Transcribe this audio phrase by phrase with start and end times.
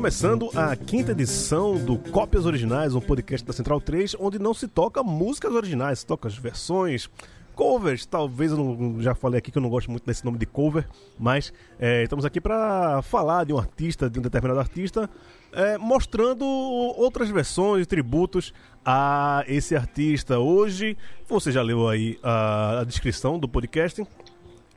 [0.00, 4.66] começando a quinta edição do Cópias Originais, um podcast da Central 3, onde não se
[4.66, 7.10] toca músicas originais, se toca as versões,
[7.54, 8.06] covers.
[8.06, 10.88] Talvez eu não, já falei aqui que eu não gosto muito desse nome de cover,
[11.18, 15.08] mas é, estamos aqui para falar de um artista, de um determinado artista,
[15.52, 20.38] é, mostrando outras versões, tributos a esse artista.
[20.38, 20.96] Hoje,
[21.28, 24.02] você já leu aí a, a descrição do podcast,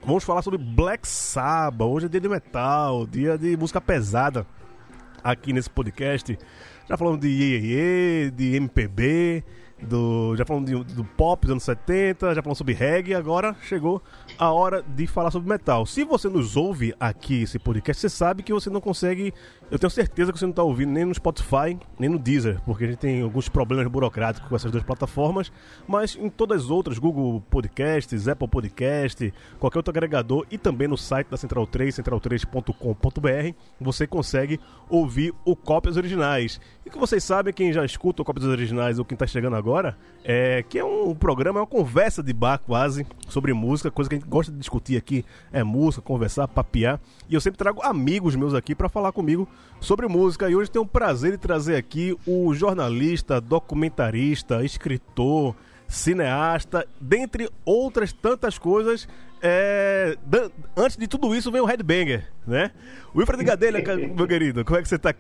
[0.06, 1.88] Vamos falar sobre Black Sabbath.
[1.88, 4.46] Hoje é dia de metal, dia de música pesada
[5.24, 6.38] aqui nesse podcast.
[6.88, 9.44] Já falamos de Iê, de MPB,
[9.82, 14.02] do, já falamos de, do pop dos anos 70, já falamos sobre reggae, agora chegou
[14.38, 15.86] a hora de falar sobre metal.
[15.86, 19.34] Se você nos ouve aqui esse podcast, você sabe que você não consegue
[19.74, 22.84] eu tenho certeza que você não está ouvindo nem no Spotify, nem no Deezer, porque
[22.84, 25.52] a gente tem alguns problemas burocráticos com essas duas plataformas,
[25.88, 30.96] mas em todas as outras, Google Podcasts, Apple Podcast, qualquer outro agregador e também no
[30.96, 36.62] site da Central 3, central3.com.br, você consegue ouvir o Cópias Originais.
[36.86, 39.98] E que vocês sabem, quem já escuta o Cópias Originais ou quem está chegando agora,
[40.24, 44.18] é que é um programa, é uma conversa de bar quase sobre música, coisa que
[44.18, 47.00] a gente gosta de discutir aqui, é música, conversar, papear.
[47.30, 49.48] E eu sempre trago amigos meus aqui para falar comigo
[49.80, 50.50] sobre música.
[50.50, 55.56] E hoje tenho o prazer de trazer aqui o jornalista, documentarista, escritor,
[55.88, 59.08] cineasta, dentre outras tantas coisas.
[59.42, 60.18] É...
[60.76, 62.72] Antes de tudo isso vem o Headbanger, né?
[63.16, 63.84] Wilfred Gadelha,
[64.16, 65.14] meu querido, como é que você tá?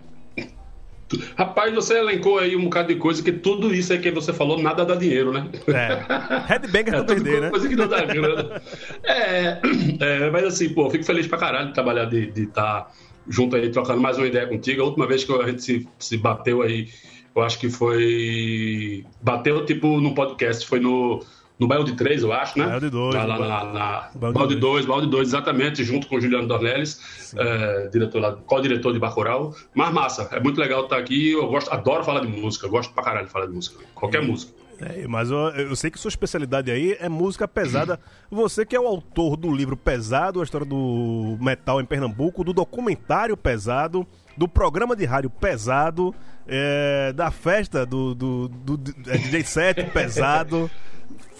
[1.35, 4.61] Rapaz, você elencou aí um bocado de coisa que tudo isso aí que você falou,
[4.61, 5.47] nada dá dinheiro, né?
[5.67, 6.47] É.
[6.47, 7.49] Headbanger é, não perder, né?
[7.49, 8.61] coisa que não dá grana.
[9.03, 9.59] É,
[9.99, 12.81] é, mas assim, pô, fico feliz pra caralho de trabalhar, de estar...
[12.83, 12.91] Tá
[13.27, 14.81] junto aí, trocando mais uma ideia contigo.
[14.81, 16.89] A última vez que a gente se, se bateu aí,
[17.35, 19.05] eu acho que foi.
[19.21, 21.23] Bateu tipo no podcast, foi no.
[21.59, 22.65] No Bairro de Três, eu acho, né?
[22.65, 23.15] Bairro de Dois.
[23.15, 28.91] Lá, de Dois, Bairro de Dois, exatamente, junto com o Juliano Dornelles, é, diretor co-diretor
[28.91, 29.55] de Bacurau.
[29.73, 31.31] Mas massa, é muito legal estar aqui.
[31.31, 33.83] Eu gosto, adoro falar de música, gosto pra caralho de falar de música.
[33.93, 34.63] Qualquer música.
[34.79, 37.99] É, mas eu, eu, sei que sua especialidade aí é música pesada.
[38.29, 42.53] Você que é o autor do livro Pesado, a história do metal em Pernambuco, do
[42.53, 46.13] documentário Pesado, do programa de rádio Pesado,
[46.47, 50.69] é, da festa do, do, do, do é, DJ set Pesado.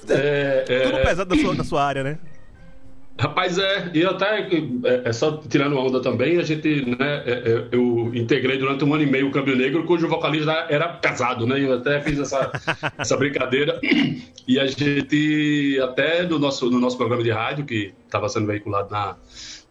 [0.09, 2.17] É, é, Tudo pesado da sua, da sua área, né?
[3.19, 4.49] Rapaz, é, e até é,
[5.05, 9.03] é só tirando onda também, a gente, né, é, é, eu integrei durante um ano
[9.03, 12.51] e meio o Câmbio Negro, cujo vocalista era casado, né, eu até fiz essa,
[12.97, 13.79] essa brincadeira,
[14.47, 18.89] e a gente, até no nosso, no nosso programa de rádio, que estava sendo veiculado
[18.89, 19.15] na,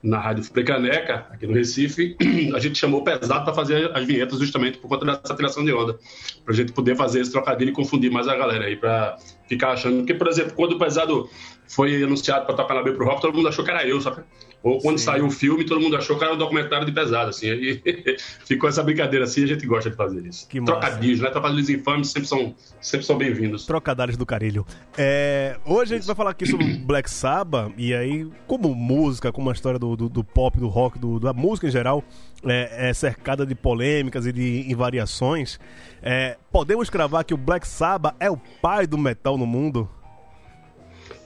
[0.03, 2.17] na Rádio Frecaneca, aqui no Recife,
[2.55, 5.73] a gente chamou o Pesado para fazer as vinhetas justamente por conta dessa tiração de
[5.73, 5.97] onda,
[6.45, 9.17] para a gente poder fazer esse trocadilho e confundir mais a galera aí, para
[9.49, 11.31] ficar achando, porque, por exemplo, quando o Pesado
[11.69, 14.23] foi anunciado para tocar na pro Rock, todo mundo achou que era eu, sabe?
[14.63, 15.05] Ou quando Sim.
[15.07, 17.51] saiu o filme, todo mundo achou que era um documentário de pesado, assim.
[17.51, 17.83] Aí
[18.47, 20.47] ficou essa brincadeira assim, a gente gosta de fazer isso.
[20.49, 21.31] Que Trocadilhos, né?
[21.31, 23.67] Trocadilhos infames sempre são, sempre são bem-vindos.
[23.67, 24.65] Trocadilhos do carilho.
[24.97, 29.51] É, hoje a gente vai falar aqui sobre Black Sabbath, e aí, como música, como
[29.51, 32.05] a história do, do, do pop, do rock, do, da música em geral,
[32.45, 35.59] é, é, cercada de polêmicas e de invariações.
[36.01, 39.89] É, podemos cravar que o Black Sabbath é o pai do metal no mundo?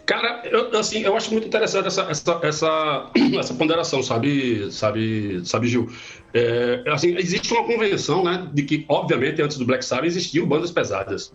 [0.06, 5.66] Cara, eu, assim, eu acho muito interessante essa, essa, essa, essa ponderação, sabe, sabe, sabe
[5.66, 5.90] Gil?
[6.32, 10.70] É, assim, existe uma convenção, né, de que, obviamente, antes do Black Sabbath existiam bandas
[10.70, 11.32] pesadas.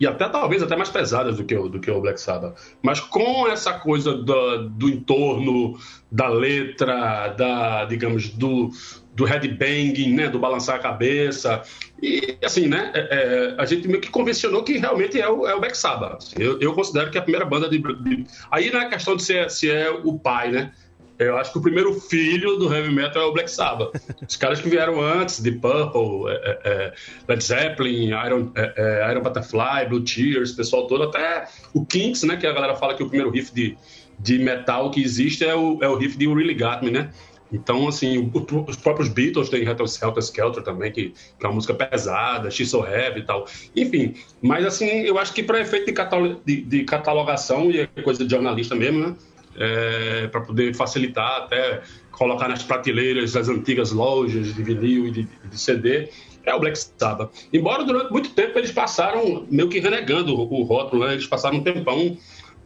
[0.00, 2.56] E até talvez até mais pesadas do que o, do que o Black Sabbath.
[2.82, 5.78] Mas com essa coisa do, do entorno,
[6.10, 8.70] da letra, da, digamos, do,
[9.14, 11.62] do headbanging, né, do balançar a cabeça.
[12.02, 15.54] E, assim, né, é, é, a gente meio que convencionou que realmente é o, é
[15.54, 16.16] o Black Sabbath.
[16.18, 18.26] Assim, eu, eu, considero que é a primeira banda de, de...
[18.50, 20.72] Aí não é questão de ser, se é o pai, né?
[21.16, 23.92] Eu acho que o primeiro filho do heavy metal é o Black Sabbath.
[24.28, 26.92] Os caras que vieram antes, de Purple, é, é, é,
[27.28, 32.36] Led Zeppelin, Iron, é, é, Iron Butterfly, Blue Tears, pessoal todo, até o Kinks, né,
[32.36, 33.78] que a galera fala que o primeiro riff de,
[34.18, 37.10] de metal que existe é o, é o riff de Got Me, né?
[37.52, 38.30] Então, assim,
[38.66, 43.20] os próprios Beatles têm Helter Skelter também, que, é uma música pesada, She's So Heavy
[43.20, 43.46] e tal.
[43.76, 48.30] Enfim, mas assim, eu acho que para efeito de, de, de, catalogação e coisa de
[48.30, 49.16] jornalista mesmo, né?
[49.56, 55.28] É, para poder facilitar até colocar nas prateleiras das antigas lojas de vinil e de,
[55.44, 56.08] de CD,
[56.44, 57.30] é o Black Sabbath.
[57.52, 61.12] Embora durante muito tempo eles passaram meio que renegando o, o rótulo, né?
[61.12, 62.16] Eles passaram um tempão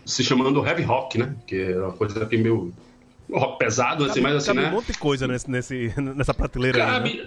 [0.05, 1.37] se chamando heavy rock, né?
[1.47, 2.73] Que é uma coisa que meio
[3.31, 4.69] rock pesado, assim, mas assim, né?
[4.69, 7.27] um monte de coisa nesse, nesse, nessa prateleira cabe, aí, né?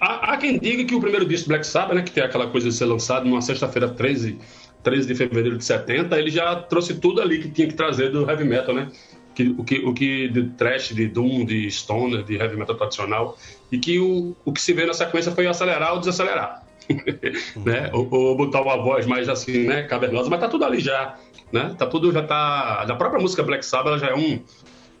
[0.00, 2.68] há, há, quem diga que o primeiro disco Black Sabbath, né, que tem aquela coisa
[2.68, 4.38] de ser lançado numa sexta-feira 13,
[4.82, 8.28] 13 de fevereiro de 70, ele já trouxe tudo ali que tinha que trazer do
[8.28, 8.88] heavy metal, né?
[9.36, 13.38] que, o, que, o que de trash, de doom, de stoner, de heavy metal tradicional,
[13.70, 16.64] e que o, o que se vê na sequência foi acelerar ou desacelerar.
[17.56, 17.90] né?
[17.92, 21.16] ou, ou, botar uma voz mais assim, né, cavernosa, mas tá tudo ali já,
[21.52, 21.74] né?
[21.76, 24.40] Tá tudo já tá, da própria música Black Sabbath ela já é um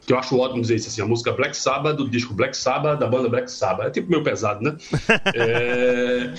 [0.06, 2.98] que eu acho ótimo dizer isso assim, a música Black Sabbath do disco Black Sabbath
[2.98, 4.76] da banda Black Sabbath, é tipo meio pesado, né?
[5.34, 6.32] é...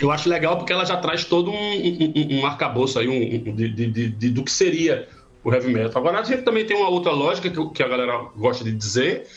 [0.00, 3.68] Eu acho legal porque ela já traz todo um, um, um arcabouço aí um, de,
[3.68, 5.06] de, de, do que seria
[5.44, 6.02] o heavy metal.
[6.02, 9.28] Agora, a gente também tem uma outra lógica que, que a galera gosta de dizer,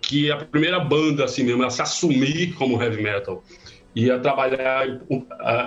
[0.00, 3.42] que a primeira banda, assim mesmo, a se assumir como heavy metal
[3.96, 4.86] e a trabalhar,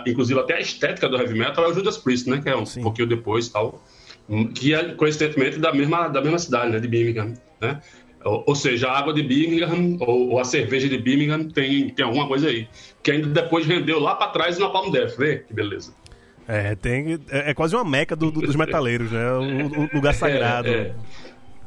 [0.08, 2.40] inclusive até a estética do heavy metal, é o Judas Priest, né?
[2.42, 2.82] Que é um Sim.
[2.82, 3.84] pouquinho depois tal.
[4.56, 6.80] Que é, coincidentemente, da mesma, da mesma cidade, né?
[6.80, 7.80] De Birmingham, né?
[8.24, 12.04] Ou, ou seja, a água de Birmingham ou, ou, a cerveja de Birmingham tem, tem
[12.04, 12.68] alguma coisa aí.
[13.04, 15.16] Que ainda depois rendeu lá para trás na Palm Death.
[15.16, 15.94] Vê que beleza.
[16.48, 19.32] É, tem, é, é, quase uma meca do, do, dos metaleiros, né?
[19.32, 20.68] O, lugar sagrado.
[20.68, 20.96] É, é.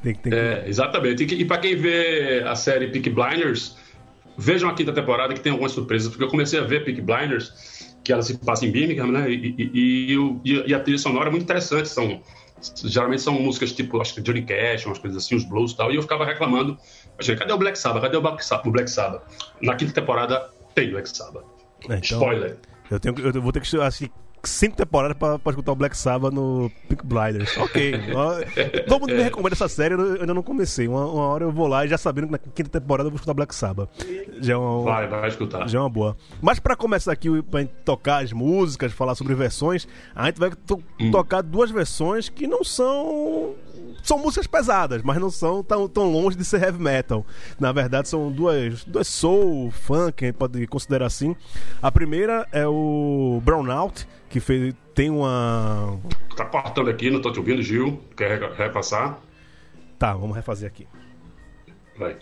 [0.03, 0.39] Tem, tem que...
[0.39, 1.25] é exatamente.
[1.25, 3.77] E, e para quem vê a série Peak Blinders,
[4.37, 7.97] vejam a quinta temporada que tem algumas surpresas, porque eu comecei a ver Peak Blinders,
[8.05, 9.31] que ela se passa em Birmingham, né?
[9.31, 11.89] E, e, e, e a trilha sonora é muito interessante.
[11.89, 12.21] São,
[12.85, 15.93] geralmente são músicas tipo, acho que Johnny Cash, umas coisas assim, os blues e tal.
[15.93, 16.79] E eu ficava reclamando,
[17.19, 18.03] achei, cadê o Black Sabbath?
[18.03, 18.67] Cadê o Black Sabbath?
[18.67, 19.23] O Black Sabbath?
[19.63, 21.45] Na quinta temporada tem Black Sabbath.
[21.89, 22.59] É, então, Spoiler.
[22.91, 24.11] Eu, tenho, eu vou ter que assistir
[24.45, 27.57] cinco temporadas pra, pra escutar o Black Sabbath no Pink Blinders.
[27.57, 27.95] Ok.
[28.89, 30.87] Todo mundo me recomenda essa série, eu ainda não comecei.
[30.87, 33.17] Uma, uma, hora eu vou lá e já sabendo que na quinta temporada eu vou
[33.17, 33.89] escutar Black Sabbath.
[34.41, 35.69] Já é uma, vai, vai escutar.
[35.69, 36.17] Já é uma boa.
[36.41, 40.51] Mas pra começar aqui, pra gente tocar as músicas, falar sobre versões, a gente vai
[40.51, 41.11] to hum.
[41.11, 43.55] tocar duas versões que não são
[44.03, 47.27] são músicas pesadas, mas não são tão, tão longe de ser heavy metal.
[47.59, 51.35] Na verdade, são duas, duas soul, funk, a gente pode considerar assim.
[51.83, 55.99] A primeira é o Brownout, que fez, tem uma.
[56.37, 58.01] Tá cortando aqui, não tô te ouvindo, Gil.
[58.17, 59.19] Quer repassar?
[59.99, 60.87] Tá, vamos refazer aqui.
[61.99, 62.17] Vai.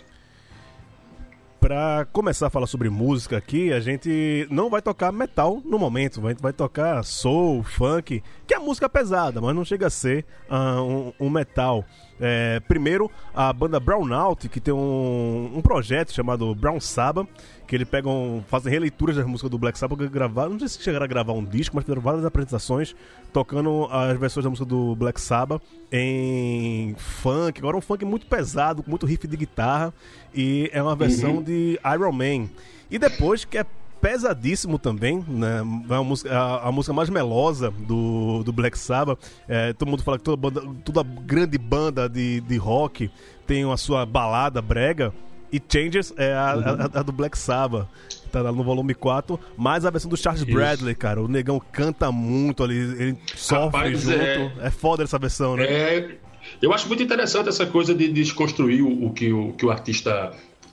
[1.59, 6.25] Pra começar a falar sobre música aqui, a gente não vai tocar metal no momento,
[6.25, 10.23] a gente vai tocar soul, funk, que é música pesada, mas não chega a ser
[10.49, 11.83] uh, um, um, metal.
[12.19, 17.27] É, primeiro, a banda Brownout, que tem um, um projeto chamado Brown Sabbath,
[17.67, 21.03] que eles pegam, fazem releituras das músicas do Black Sabbath, gravaram, não sei se chegaram
[21.03, 22.95] a gravar um disco, mas fizeram várias apresentações
[23.33, 25.61] tocando as versões da música do Black Sabbath
[25.91, 29.93] em funk, agora um funk muito pesado, com muito riff de guitarra,
[30.33, 31.43] e é uma versão uhum.
[31.43, 32.49] de Iron Man.
[32.89, 33.65] E depois, que é
[34.01, 35.61] pesadíssimo também, né?
[35.89, 39.19] É a música, a, a, música mais melosa do, do Black Sabbath.
[39.47, 43.11] É, todo mundo fala que toda, banda, toda grande banda de, de rock
[43.45, 45.13] tem a sua balada brega.
[45.51, 46.89] E Changes é a, uhum.
[46.93, 47.87] a, a, do Black Sabbath.
[48.31, 49.39] Tá no volume 4.
[49.55, 50.51] Mais a versão do Charles Isso.
[50.51, 51.21] Bradley, cara.
[51.21, 54.19] O negão canta muito ali, ele sofre Rapaz, junto.
[54.19, 54.51] É...
[54.63, 55.65] é foda essa versão, né?
[55.65, 56.17] É...
[56.61, 60.31] Eu acho muito interessante essa coisa de desconstruir o, o que, o, que o artista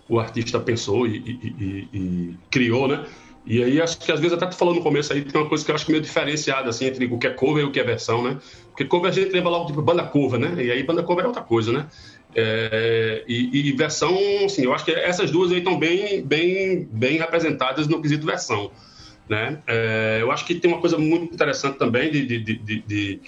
[0.09, 3.05] o artista pensou e, e, e, e, criou, né?
[3.47, 5.63] E aí acho que às vezes até tu falando no começo aí tem uma coisa
[5.65, 7.85] que eu acho meio diferenciada assim entre o que é cover e o que é
[7.85, 8.39] versão, né?
[8.71, 10.63] Porque cover a gente lembra logo tipo banda cover, né?
[10.63, 11.87] E aí banda cover é outra coisa, né?
[12.35, 17.19] É, e, e, versão, assim, eu acho que essas duas aí estão bem, bem, bem
[17.19, 18.71] representadas no quesito versão.
[19.29, 19.59] Né?
[19.67, 23.21] É, eu acho que tem uma coisa muito interessante também de, de, de, de,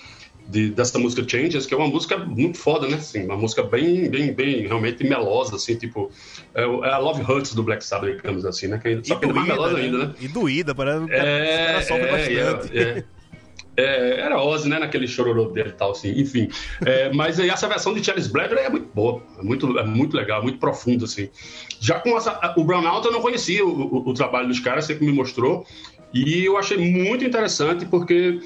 [0.48, 2.96] de dessa música Changes, que é uma música muito foda, né?
[2.96, 6.10] Assim, uma música bem, bem, bem, realmente melosa, assim, tipo,
[6.54, 8.78] é, é a Love Hurts do Black Sabbath, digamos assim, né?
[8.78, 9.80] Que, só que é mais melosa né?
[9.82, 10.14] ainda, né?
[10.20, 13.04] E doída, parece que é, sofre é, bastante.
[13.76, 14.78] É, era Ozzy, né?
[14.78, 16.18] Naquele chororô dele e tal, assim.
[16.18, 16.48] Enfim.
[16.84, 19.22] É, mas aí essa versão de Charles Bradley é muito boa.
[19.38, 21.28] É muito, é muito legal, muito profundo, assim.
[21.80, 25.04] Já com essa, o Brownout eu não conhecia o, o, o trabalho dos caras, sempre
[25.04, 25.66] me mostrou.
[26.12, 28.40] E eu achei muito interessante, porque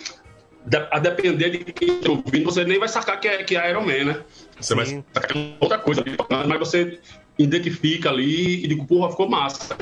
[0.91, 3.83] a depender de quem está ouvindo, você nem vai sacar que é, que é Iron
[3.83, 4.21] Man, né?
[4.61, 4.75] Você Sim.
[4.75, 6.05] vai sacar é outra coisa,
[6.47, 6.99] mas você
[7.39, 9.77] identifica ali e digo, porra, ficou massa.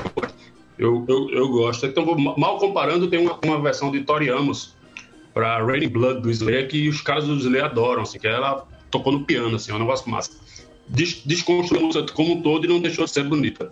[0.77, 1.85] Eu, eu, eu gosto.
[1.85, 2.05] Então,
[2.37, 4.77] mal comparando, tem uma, uma versão de Tori Amos,
[5.33, 9.13] pra Raining Blood do Slayer, que os caras do Slayer adoram, assim, que ela tocou
[9.13, 10.31] no piano, assim, é um negócio massa.
[10.87, 13.71] Des desconstruiu a música como um todo e não deixou de ser bonita.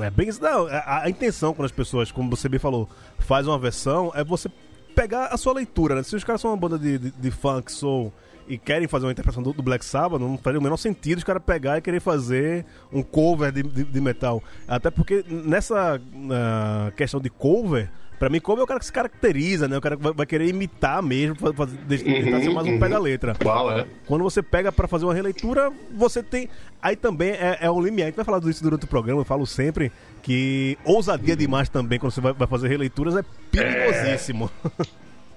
[0.00, 0.42] É bem isso.
[0.42, 4.24] Não, a, a, intenção quando as pessoas, como você bem falou, faz uma versão, é
[4.24, 4.48] você
[4.94, 6.02] pegar a sua leitura, né?
[6.02, 8.12] Se os caras são uma banda de, de, de funk, soul
[8.48, 11.24] e querem fazer uma interpretação do, do Black Sabbath, não faria o menor sentido os
[11.24, 14.42] caras pegar e querer fazer um cover de, de, de metal.
[14.66, 17.90] Até porque nessa uh, questão de cover,
[18.20, 19.78] Pra mim, como é o cara que se caracteriza, né?
[19.78, 22.78] O cara vai, vai querer imitar mesmo, fazer, tentar uhum, ser mais um uhum.
[22.78, 23.34] pega-letra.
[23.34, 23.86] Qual é?
[24.04, 26.46] Quando você pega pra fazer uma releitura, você tem.
[26.82, 28.04] Aí também é, é um limiar.
[28.04, 29.90] A gente vai falar disso durante o programa, eu falo sempre
[30.22, 34.50] que ousadia demais também quando você vai, vai fazer releituras é perigosíssimo.
[34.78, 34.84] É...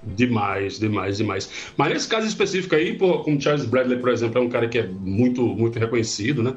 [0.03, 1.49] Demais, demais, demais.
[1.77, 4.79] Mas nesse caso específico aí, por, como Charles Bradley, por exemplo, é um cara que
[4.79, 6.53] é muito, muito reconhecido, né?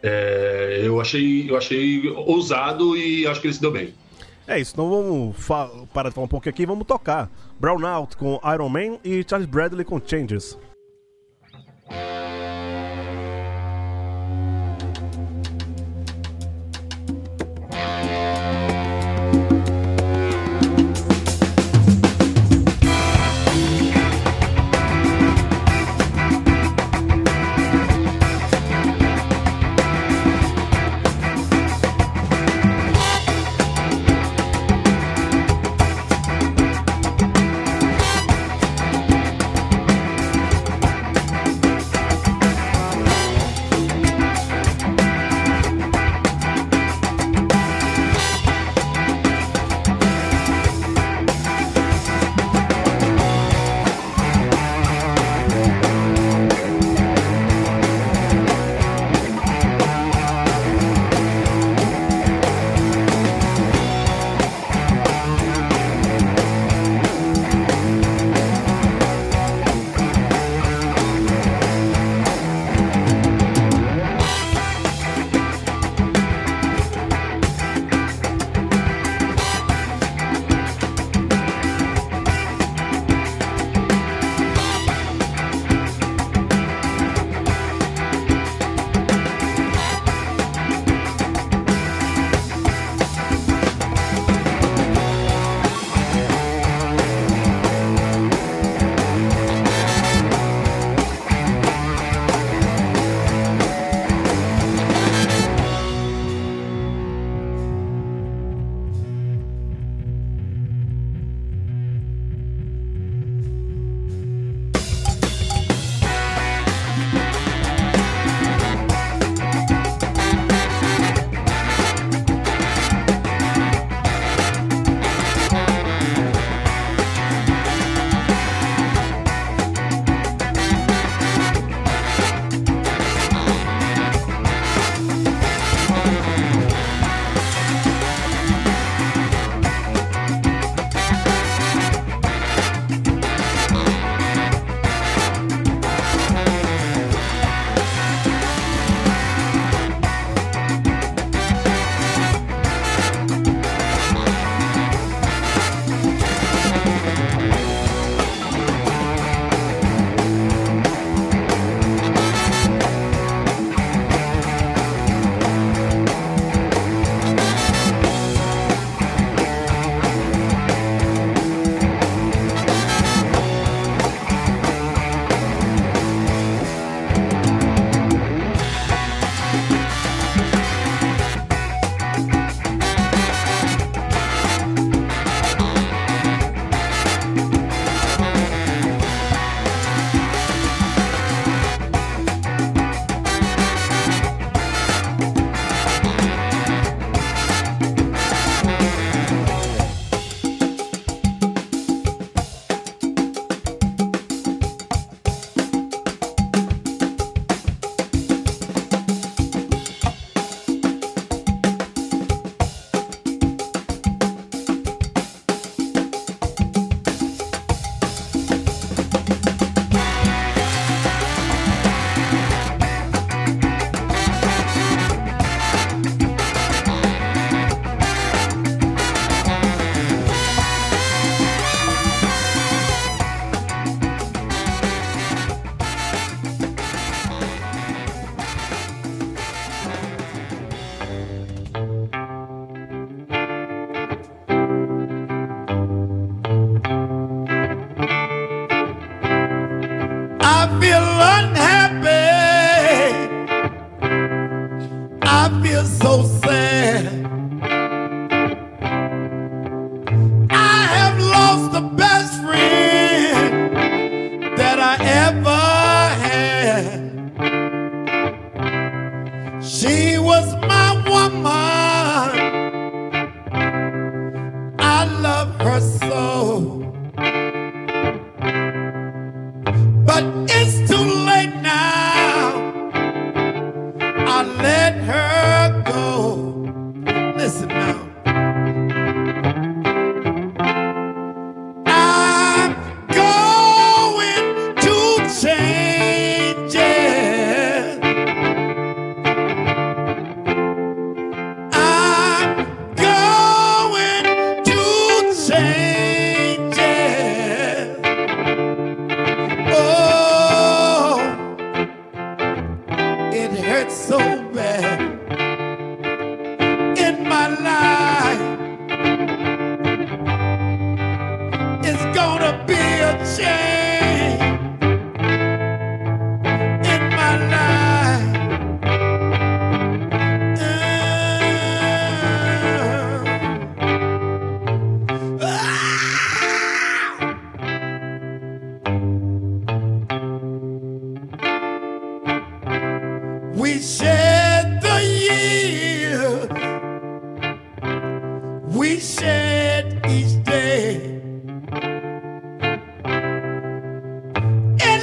[0.00, 3.92] É, eu, achei, eu achei ousado e acho que ele se deu bem.
[4.46, 5.36] É isso, então vamos
[5.92, 9.48] parar de falar um pouco aqui vamos tocar Brown Out com Iron Man e Charles
[9.48, 10.58] Bradley com Changes.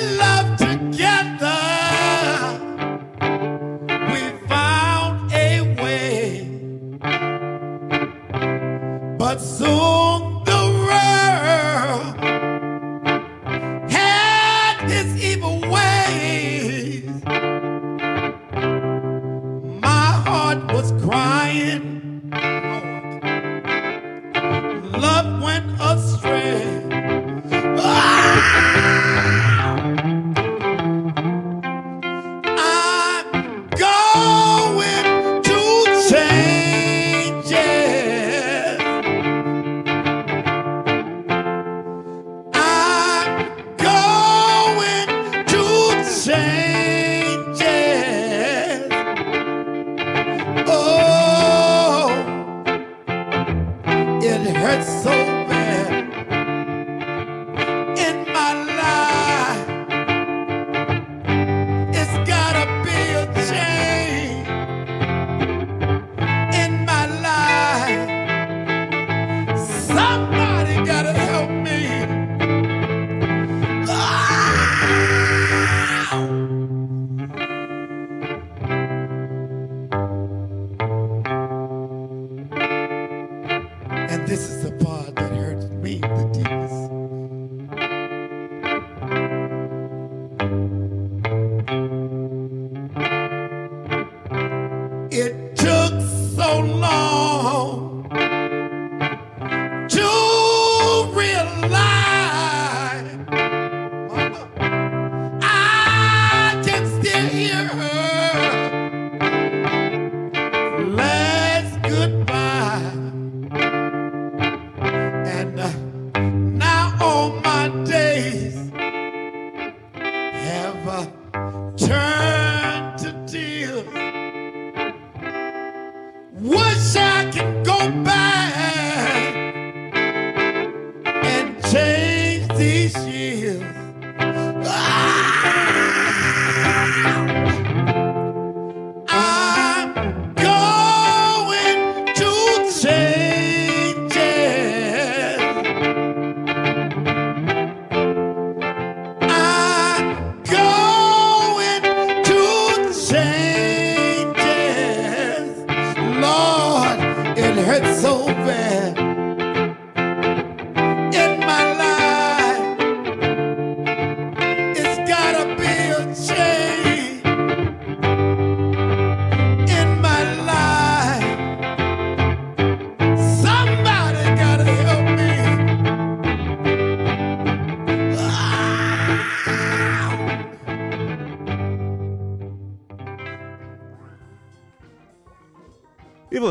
[0.01, 0.30] love.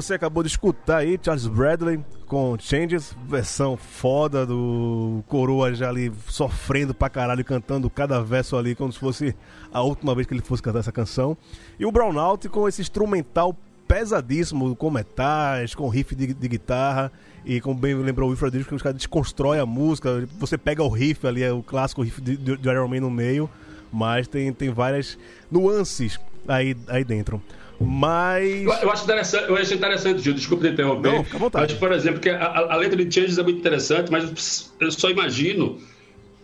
[0.00, 6.10] Você acabou de escutar aí Charles Bradley com Changes, versão foda do Coroa já ali
[6.26, 9.36] sofrendo pra caralho, cantando cada verso ali como se fosse
[9.72, 11.36] a última vez que ele fosse cantar essa canção.
[11.78, 13.54] E o Brownout com esse instrumental
[13.86, 17.12] pesadíssimo, com metais, com riff de, de guitarra.
[17.44, 20.26] E como bem lembrou o Wilfred que os caras desconstrói a música.
[20.38, 23.10] Você pega o riff ali, é o clássico riff de, de, de Iron Man no
[23.10, 23.50] meio.
[23.92, 25.18] Mas tem, tem várias
[25.50, 27.42] nuances aí, aí dentro.
[27.80, 28.62] Mas.
[28.62, 31.12] Eu, eu, acho interessante, eu acho interessante, Gil, desculpa te interromper.
[31.12, 31.74] Não, fica à vontade.
[31.76, 35.78] Por exemplo, que a, a, letra de Changes é muito interessante, mas eu só imagino,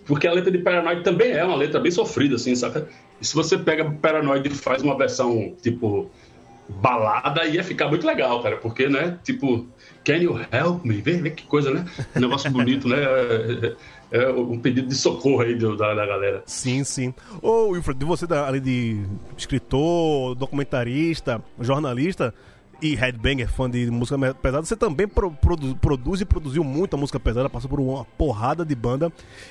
[0.07, 2.89] porque a letra de Paranoid também é uma letra bem sofrida, assim, saca?
[3.21, 6.11] E se você pega Paranoid e faz uma versão, tipo,
[6.69, 9.69] balada, ia ficar muito legal, cara, porque, né, tipo,
[10.07, 11.01] Can you help me?
[11.01, 11.85] Vê, vê que coisa, né?
[12.15, 12.97] Um negócio bonito, né?
[14.11, 16.43] é um pedido de socorro aí do, da, da, galera.
[16.47, 17.13] Sim, sim.
[17.43, 19.05] Ô, Wilfred, você, além de
[19.37, 22.33] escritor, documentarista, jornalista
[22.81, 27.19] e headbanger, fã de música pesada, você também pro, produ, produz e produziu muita música
[27.19, 29.11] pesada, passou por uma porrada de banda.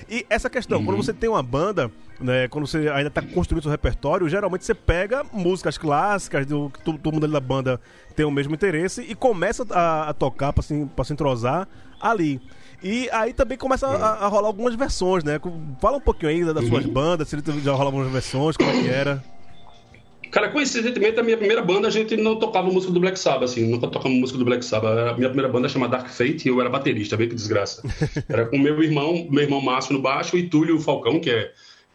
[0.10, 0.86] E essa questão, uhum.
[0.86, 4.76] quando você tem uma banda, né, quando você ainda está construindo seu repertório, geralmente você
[4.76, 7.82] pega músicas clássicas, do, todo, todo mundo ali da banda
[8.16, 11.68] tem o mesmo interesse, e começa a, a tocar para se, se entrosar
[12.00, 12.40] ali.
[12.86, 15.42] E aí também começa a, a, rolar algumas versões, né?
[15.82, 16.94] Fala um pouquinho aí das suas uhum.
[16.94, 19.24] bandas, se já rola algumas versões, como é que era.
[20.30, 23.68] Cara, coincidentemente, a minha primeira banda a gente não tocava música do Black Sabbath, assim,
[23.72, 25.00] nunca tocamos música do Black Sabbath.
[25.00, 27.82] A minha primeira banda chama Dark Fate e eu era baterista, bem que desgraça.
[28.30, 31.52] Era com meu irmão, meu irmão Márcio no baixo e Túlio Falcão, que é,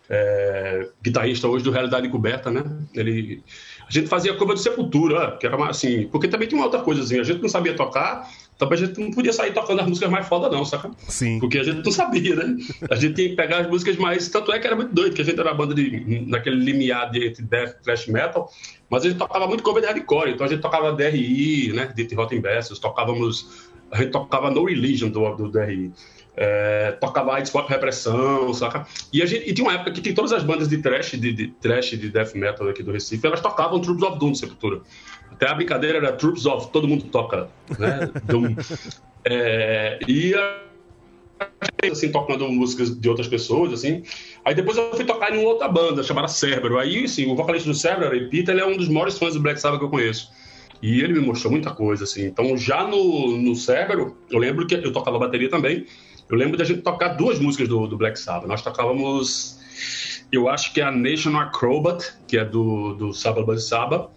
[0.08, 2.64] é guitarrista hoje do Realidade Coberta, né?
[2.96, 3.44] Ele,
[3.86, 7.02] a gente fazia cover do Sepultura, que era assim, porque também tinha uma outra coisa
[7.02, 8.28] assim, a gente não sabia tocar,
[8.60, 10.90] também a gente não podia sair tocando as músicas mais foda, não, saca?
[11.08, 11.40] Sim.
[11.40, 12.58] Porque a gente não sabia, né?
[12.90, 14.28] A gente tinha que pegar as músicas mais.
[14.28, 17.26] Tanto é que era muito doido, que a gente era banda de, naquele limiar de
[17.26, 18.52] entre death thrash metal,
[18.90, 21.90] mas a gente tocava muito cover de hardcore, então a gente tocava DRI, né?
[21.96, 23.70] De Rotten Bastards, tocávamos.
[23.90, 25.90] A gente tocava No Religion do, do DRI.
[26.36, 28.86] É, tocava AIDS Pop Repressão, saca?
[29.10, 31.32] E, a gente, e tinha uma época que tem todas as bandas de trash, de,
[31.32, 34.80] de trash, de death metal aqui do Recife, elas tocavam Troops of Doom, Sepultura.
[35.40, 37.48] A brincadeira era Troops of, todo mundo toca,
[37.78, 38.10] né?
[38.24, 38.54] Doom.
[39.24, 40.34] É, e
[41.90, 44.02] assim, tocando músicas de outras pessoas, assim.
[44.44, 46.78] Aí depois eu fui tocar em uma outra banda, chamada Cerberus.
[46.78, 49.60] Aí, sim, o vocalista do Cerberus, Repita, ele é um dos maiores fãs do Black
[49.60, 50.30] Sabbath que eu conheço.
[50.82, 52.24] E ele me mostrou muita coisa, assim.
[52.24, 55.86] Então, já no, no Cerberus, eu lembro que eu tocava bateria também.
[56.28, 58.46] Eu lembro da gente tocar duas músicas do, do Black Sabbath.
[58.46, 59.58] Nós tocávamos,
[60.32, 64.10] eu acho que é a Nation Acrobat, que é do, do Sabbath Sabbath.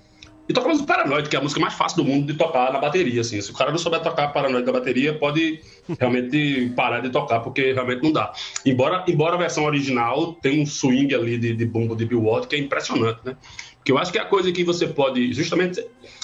[0.47, 2.79] E tocávamos o Paranoid, que é a música mais fácil do mundo de tocar na
[2.79, 3.39] bateria, assim.
[3.39, 5.61] Se o cara não souber tocar Paranoid na bateria, pode
[5.99, 8.33] realmente parar de tocar, porque realmente não dá.
[8.65, 12.47] Embora, embora a versão original tenha um swing ali de, de bumbo de Bill Ward
[12.47, 13.37] que é impressionante, né?
[13.77, 15.83] Porque eu acho que é a coisa que você pode, justamente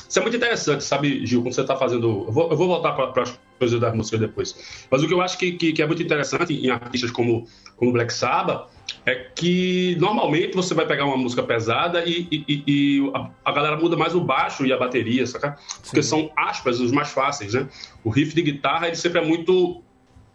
[0.10, 2.26] isso é muito interessante, sabe, Gil, quando você está fazendo.
[2.28, 4.88] Eu vou, eu vou voltar para as coisas das músicas depois.
[4.90, 7.46] Mas o que eu acho que, que, que, é muito interessante em artistas como,
[7.76, 8.70] como Black Sabbath
[9.06, 13.78] é que normalmente você vai pegar uma música pesada e, e, e a, a, galera
[13.78, 15.58] muda mais o baixo e a bateria, saca?
[15.84, 16.10] Porque Sim.
[16.10, 17.68] são aspas os mais fáceis, né?
[18.04, 19.84] O riff de guitarra ele sempre é muito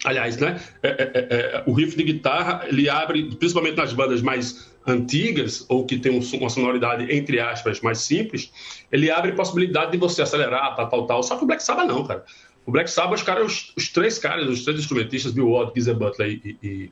[0.05, 0.61] Aliás, né?
[0.83, 5.65] É, é, é, é o riff de guitarra ele abre, principalmente nas bandas mais antigas
[5.69, 8.53] ou que tem uma sonoridade entre aspas mais simples,
[8.93, 11.23] ele abre possibilidade de você acelerar, tal, tal, tal.
[11.23, 12.25] Só que o Black Sabbath não, cara.
[12.67, 16.57] O Black Sabbath, os, os, três caras, os três instrumentistas, Bill Ward, Geezer Butler e,
[16.63, 16.91] e,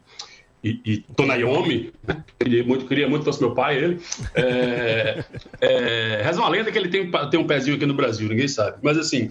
[0.62, 2.24] e, e Tonayomi, né?
[2.38, 4.00] queria muito, queria muito que fosse meu pai, ele.
[4.34, 5.24] É,
[5.60, 8.78] é, reza uma lenda que ele tem, tem um pezinho aqui no Brasil, ninguém sabe.
[8.82, 9.30] Mas assim,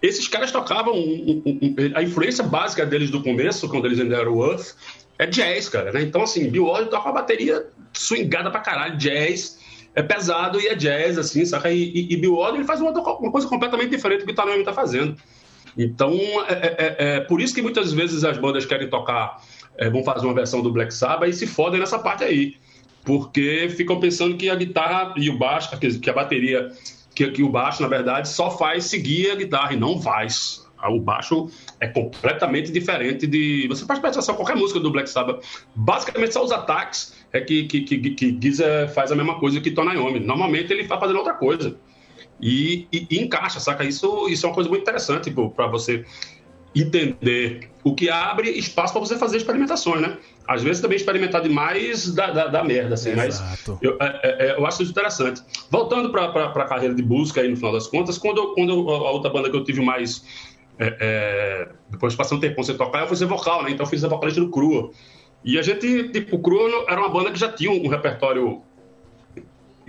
[0.00, 0.94] esses caras tocavam.
[0.94, 4.74] Um, um, um, a influência básica deles do começo, quando eles ainda eram Earth,
[5.18, 6.02] é jazz, cara, né?
[6.02, 9.58] Então, assim, Bill Ward toca uma bateria swingada pra caralho, jazz,
[9.94, 11.70] é pesado e é jazz, assim, saca?
[11.70, 14.34] E, e, e Bill Ward ele faz uma, uma, coisa completamente diferente do que o
[14.34, 15.16] Tanami tá fazendo.
[15.76, 16.12] Então,
[16.48, 19.42] é, é, é, é, por isso que muitas vezes as bandas querem tocar,
[19.76, 22.56] é, vão fazer uma versão do Black Sabbath e se fodem nessa parte aí.
[23.04, 26.70] Porque ficam pensando que a guitarra e o baixo, que a bateria,
[27.14, 30.68] que, que o baixo, na verdade, só faz seguir a guitarra e não faz.
[30.88, 33.66] O baixo é completamente diferente de.
[33.68, 35.44] Você pode prestar atenção qualquer música do Black Sabbath.
[35.74, 39.70] Basicamente, só os ataques é que, que, que, que Giza faz a mesma coisa que
[39.70, 40.20] Tonayomi.
[40.20, 41.76] Normalmente ele está fazendo outra coisa.
[42.40, 43.84] E, e, e, encaixa, saca?
[43.84, 46.04] Isso, isso é uma coisa muito interessante para você
[46.74, 50.18] entender o que abre espaço para você fazer experimentações, né?
[50.46, 53.72] Às vezes também experimentar demais da, da, da merda, assim, Exato.
[53.72, 55.42] mas eu, é, é, é, eu acho isso interessante.
[55.70, 59.30] Voltando para a carreira de busca aí no final das contas, quando, quando a outra
[59.30, 60.24] banda que eu tive mais
[60.78, 63.70] é, é, depois passando um tempo sem tocar, eu fui ser vocal, né?
[63.70, 64.90] Então eu fiz a vocalista do Crua.
[65.44, 68.62] E a gente, tipo, o Crua era uma banda que já tinha um repertório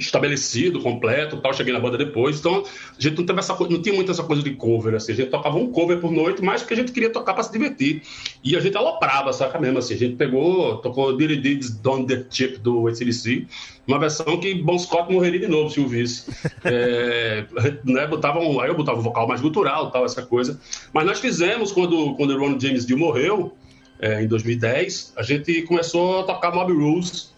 [0.01, 1.53] estabelecido, completo, tal.
[1.53, 2.63] Cheguei na banda depois, então
[2.97, 5.11] a gente não teve essa não tinha muito essa coisa de cover, assim.
[5.11, 7.51] A gente tocava um cover por noite, mais porque a gente queria tocar para se
[7.51, 8.01] divertir.
[8.43, 9.93] E a gente aloprava, saca mesmo, assim.
[9.93, 13.45] A gente pegou, tocou Dirty Deeds Don the Chip do ACDC,
[13.87, 16.31] uma versão que Bon Scott morreria de novo se o visse.
[16.63, 17.45] É,
[17.83, 20.59] né, botava um, aí eu botava um vocal mais gutural, tal, essa coisa.
[20.93, 23.55] Mas nós fizemos, quando, quando o Ron James Dio morreu,
[24.01, 27.30] é, em 2010, a gente começou a tocar Mob Rules,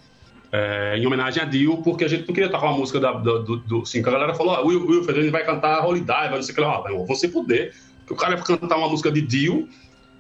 [0.56, 3.58] é, em homenagem a Dio, porque a gente não queria tocar uma música da, do,
[3.58, 6.44] do, assim, a galera falou, ah, o Will, Will Ferdinand vai cantar Holy Dive, não
[6.44, 7.74] sei o que lá, ah, você poder,
[8.06, 9.68] que o cara vai cantar uma música de Dio,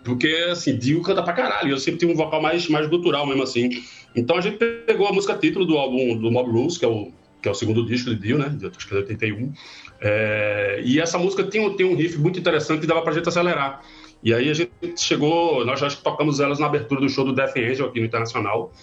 [0.03, 3.43] porque, assim, Dio canta pra caralho, eu sempre tive um vocal mais, mais gutural mesmo,
[3.43, 3.83] assim.
[4.15, 7.11] Então a gente pegou a música título do álbum do Mob Rules, que é o,
[7.39, 9.53] que é o segundo disco de Dio, né, de, acho que é de 81,
[10.01, 13.83] é, e essa música tem, tem um riff muito interessante que dava pra gente acelerar.
[14.23, 17.55] E aí a gente chegou, nós que tocamos elas na abertura do show do Death
[17.55, 18.73] Angel aqui no Internacional.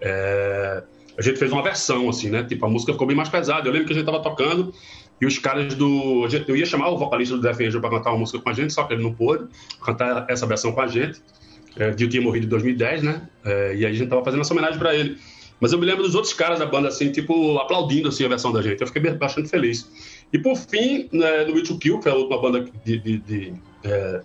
[0.00, 0.82] É,
[1.18, 2.44] a gente fez uma versão, assim, né?
[2.44, 3.68] Tipo, a música ficou bem mais pesada.
[3.68, 4.72] Eu lembro que a gente tava tocando
[5.20, 6.28] e os caras do.
[6.46, 8.72] Eu ia chamar o vocalista do Death Angel pra cantar uma música com a gente,
[8.72, 9.46] só que ele não pôde
[9.82, 11.20] cantar essa versão com a gente.
[11.76, 13.28] É, Dio tinha morrido em 2010, né?
[13.44, 15.18] É, e aí a gente tava fazendo essa homenagem pra ele.
[15.60, 18.52] Mas eu me lembro dos outros caras da banda, assim, tipo, aplaudindo assim, a versão
[18.52, 18.80] da gente.
[18.80, 19.90] Eu fiquei bastante feliz.
[20.32, 23.18] E por fim, né, no Will to Kill, que é a última banda de, de,
[23.18, 23.52] de
[23.82, 24.20] é,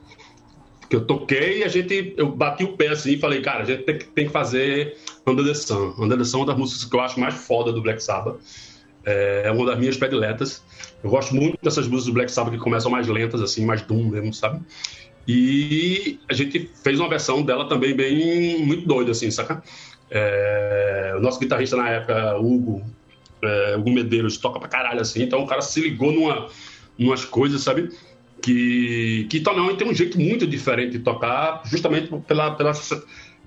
[0.93, 3.65] que eu toquei e a gente, eu bati o pé assim e falei, cara, a
[3.65, 5.95] gente tem, tem que fazer Under the Sun.
[5.97, 8.39] Under the Sun é uma das músicas que eu acho mais foda do Black Sabbath.
[9.03, 10.63] É, é uma das minhas prediletas.
[11.03, 14.03] Eu gosto muito dessas músicas do Black Sabbath que começam mais lentas, assim, mais doom
[14.03, 14.61] mesmo, sabe?
[15.27, 19.63] E a gente fez uma versão dela também bem muito doida, assim, saca?
[20.11, 22.83] É, o nosso guitarrista na época, Hugo,
[23.41, 26.49] é, Hugo Medeiros, toca pra caralho, assim, então o cara se ligou numa,
[26.99, 27.89] numas coisas, sabe?
[28.43, 32.73] Que, que também tem um jeito muito diferente de tocar, justamente pela, pela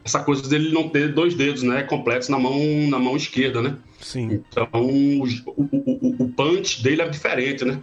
[0.06, 2.56] essa coisa dele não ter dois dedos, né, completos na mão,
[2.88, 3.76] na mão esquerda, né?
[4.00, 4.40] Sim.
[4.50, 7.78] Então, o, o, o, o punch dele é diferente, né?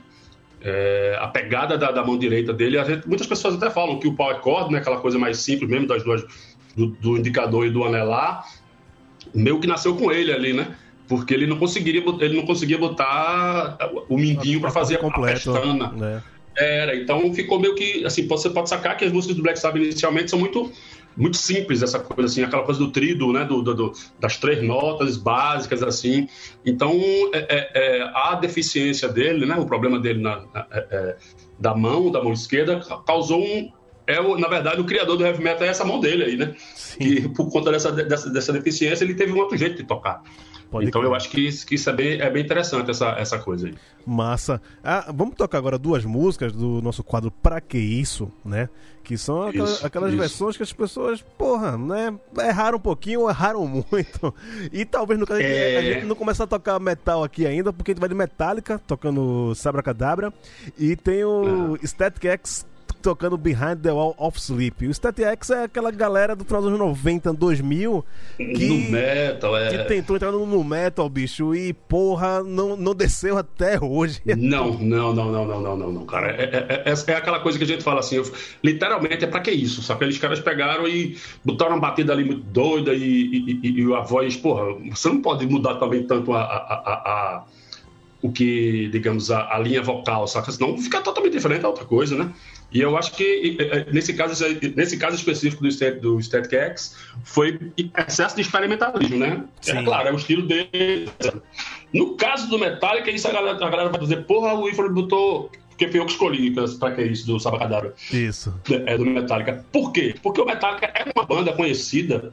[0.61, 4.15] É, a pegada da, da, mão direita dele, gente, muitas pessoas até falam que o
[4.15, 6.23] power chord, né, aquela coisa mais simples mesmo das duas,
[6.75, 8.47] do, do indicador e do anelar,
[9.35, 10.73] meio que nasceu com ele ali, né?
[11.07, 15.91] Porque ele não conseguiria, ele não conseguia botar o mindinho para fazer completo, a pestana.
[15.91, 16.23] Né?
[16.55, 19.81] Era, então ficou meio que assim, você pode sacar que as músicas do Black Sabbath
[19.81, 20.71] inicialmente são muito
[21.15, 24.63] muito simples essa coisa assim, aquela coisa do trido, né, do, do, do das três
[24.63, 26.27] notas básicas assim.
[26.65, 26.91] Então
[27.33, 31.17] é, é, é, a deficiência dele, né, o problema dele na, na é, é,
[31.59, 33.71] da mão, da mão esquerda, causou um
[34.07, 36.55] é na verdade o criador do heavy metal é essa mão dele aí, né?
[36.75, 36.97] Sim.
[36.99, 40.21] Que por conta dessa, dessa, dessa deficiência ele teve um outro jeito de tocar.
[40.73, 43.67] Pode então eu acho que, que isso é bem, é bem interessante, essa, essa coisa
[43.67, 43.75] aí.
[44.07, 44.59] Massa.
[44.83, 48.67] Ah, vamos tocar agora duas músicas do nosso quadro Pra Que Isso, né?
[49.03, 50.19] Que são aquelas, isso, aquelas isso.
[50.19, 52.17] versões que as pessoas, porra, né?
[52.39, 54.33] Erraram um pouquinho ou erraram muito.
[54.71, 55.77] E talvez no caso é...
[55.77, 58.81] a gente não comece a tocar metal aqui ainda, porque a gente vai de Metallica,
[58.87, 60.33] tocando Sabra Cadabra.
[60.75, 61.85] E tem o ah.
[61.85, 62.65] Static X
[63.03, 64.87] tocando Behind the Wall of Sleep.
[64.87, 68.05] O Static X é aquela galera do final dos anos 90, 2000
[68.37, 69.69] que, no metal, é.
[69.69, 74.21] que tentou entrar no, no metal, bicho, e porra, não, não desceu até hoje.
[74.53, 76.31] Não, não, não, não, não, não, não, não cara.
[76.31, 78.31] É, é, é, é aquela coisa que a gente fala assim, eu,
[78.63, 79.81] literalmente é pra que isso?
[79.81, 83.81] Só que aqueles caras pegaram e botaram uma batida ali muito doida e, e, e,
[83.81, 87.43] e a voz, porra, você não pode mudar também tanto a, a, a, a
[88.23, 90.49] o que, digamos, a, a, linha vocal, saca?
[90.49, 92.31] Senão fica totalmente diferente a outra coisa, né?
[92.73, 93.57] E eu acho que
[93.91, 94.43] nesse caso,
[94.75, 97.59] nesse caso específico do, Stat, do Static X foi
[98.07, 99.43] excesso de experimentalismo, né?
[99.61, 99.77] É Sim.
[99.77, 101.09] É claro, é o estilo dele.
[101.93, 105.51] No caso do Metallica, isso a galera, a galera vai dizer, porra, o Ifro botou
[105.69, 107.93] porque foi eu que escolhi para que é isso do Sabacadabra.
[108.11, 108.53] Isso.
[108.85, 109.65] É do Metallica.
[109.71, 110.15] Por quê?
[110.21, 112.31] Porque o Metallica é uma banda conhecida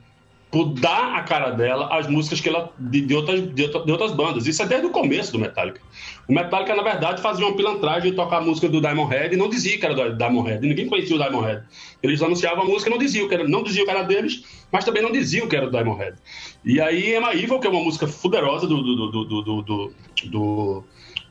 [0.50, 4.12] por dar a cara dela às músicas que ela de, de, outras, de, de, outras
[4.12, 4.46] bandas.
[4.46, 5.80] Isso é desde o começo do Metallica.
[6.26, 9.38] O Metallica, na verdade, fazia uma pilantragem de tocar a música do Diamond Head e
[9.38, 10.66] não dizia que era do Diamond Head.
[10.66, 11.62] Ninguém conhecia o Diamond Head.
[12.02, 14.84] Eles anunciavam a música e não diziam que era, não diziam que era deles, mas
[14.84, 16.16] também não diziam que era do Diamond Head.
[16.64, 19.92] E aí, Emma Evil, que é uma música fuderosa do, do, do, do, do,
[20.24, 20.84] do,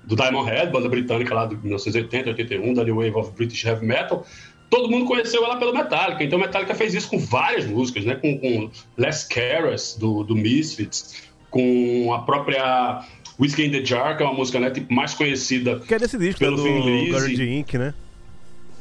[0.06, 3.86] do Diamond Head, banda britânica lá de 1980, 81, da New Wave of British Heavy
[3.86, 4.26] Metal,
[4.70, 6.24] todo mundo conheceu ela pelo Metallica.
[6.24, 8.16] Então, Metallica fez isso com várias músicas, né?
[8.16, 13.06] Com, com Les Caras, do, do Misfits, com a própria
[13.40, 16.18] Whiskey in the Jar, que é uma música né, tipo, mais conhecida que é desse
[16.18, 17.94] disco, pelo do Garage Inc., né?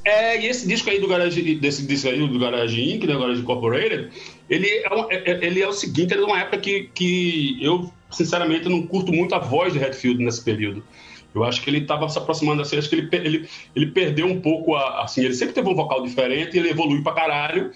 [0.05, 3.41] É, e esse disco aí do Garage, desse disco aí do Garage Inc., né, Garage
[3.41, 4.09] Incorporated,
[4.49, 7.59] ele é, um, é, é, ele é o seguinte, ele é uma época que, que
[7.61, 10.83] eu, sinceramente, não curto muito a voz de Redfield nesse período.
[11.39, 14.41] Eu acho que ele estava se aproximando assim, acho que ele, ele, ele perdeu um
[14.41, 17.71] pouco a, assim, ele sempre teve um vocal diferente, ele evoluiu pra caralho.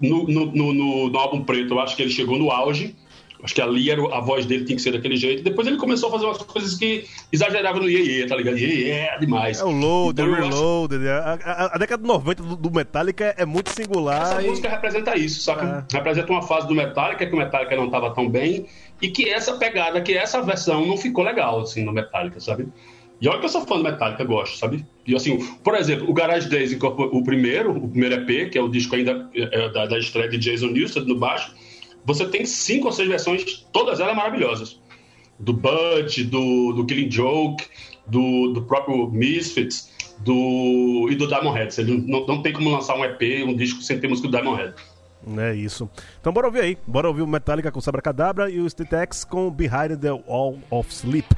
[0.00, 2.94] No, no, no, no álbum preto, eu acho que ele chegou no auge.
[3.42, 5.42] Acho que ali era, a voz dele tinha que ser daquele jeito.
[5.42, 8.56] Depois ele começou a fazer umas coisas que exageravam no iê tá ligado?
[8.56, 9.60] Iê, é demais.
[9.60, 11.08] É o Loaded, então, Reloaded.
[11.08, 11.48] Acho...
[11.48, 14.22] A, a, a, década de 90 do, do Metallica é muito singular.
[14.22, 14.46] Essa e...
[14.48, 15.66] música representa isso, sabe?
[15.66, 15.96] É.
[15.96, 18.66] Representa uma fase do Metallica que o Metallica não estava tão bem
[19.00, 22.68] e que essa pegada, que essa versão não ficou legal, assim, no Metallica, sabe?
[23.22, 24.84] E olha que eu sou fã do Metallica, gosto, sabe?
[25.06, 28.66] E assim, por exemplo, o Garage Days, o primeiro, o primeiro EP, que é o
[28.68, 31.54] disco ainda é, da, da estreia de Jason Newsted no baixo,
[32.04, 34.80] você tem cinco ou seis versões, todas elas maravilhosas.
[35.38, 37.64] Do Bud, do, do Killing Joke,
[38.08, 41.80] do, do próprio Misfits, do, e do Diamond Head.
[41.84, 44.74] Não, não tem como lançar um EP, um disco sem ter música do Diamond Head.
[45.38, 45.88] É isso.
[46.20, 46.78] Então bora ouvir aí.
[46.84, 50.92] Bora ouvir o Metallica com Sabra Cadabra e o Stitex com Behind the Wall of
[50.92, 51.28] Sleep.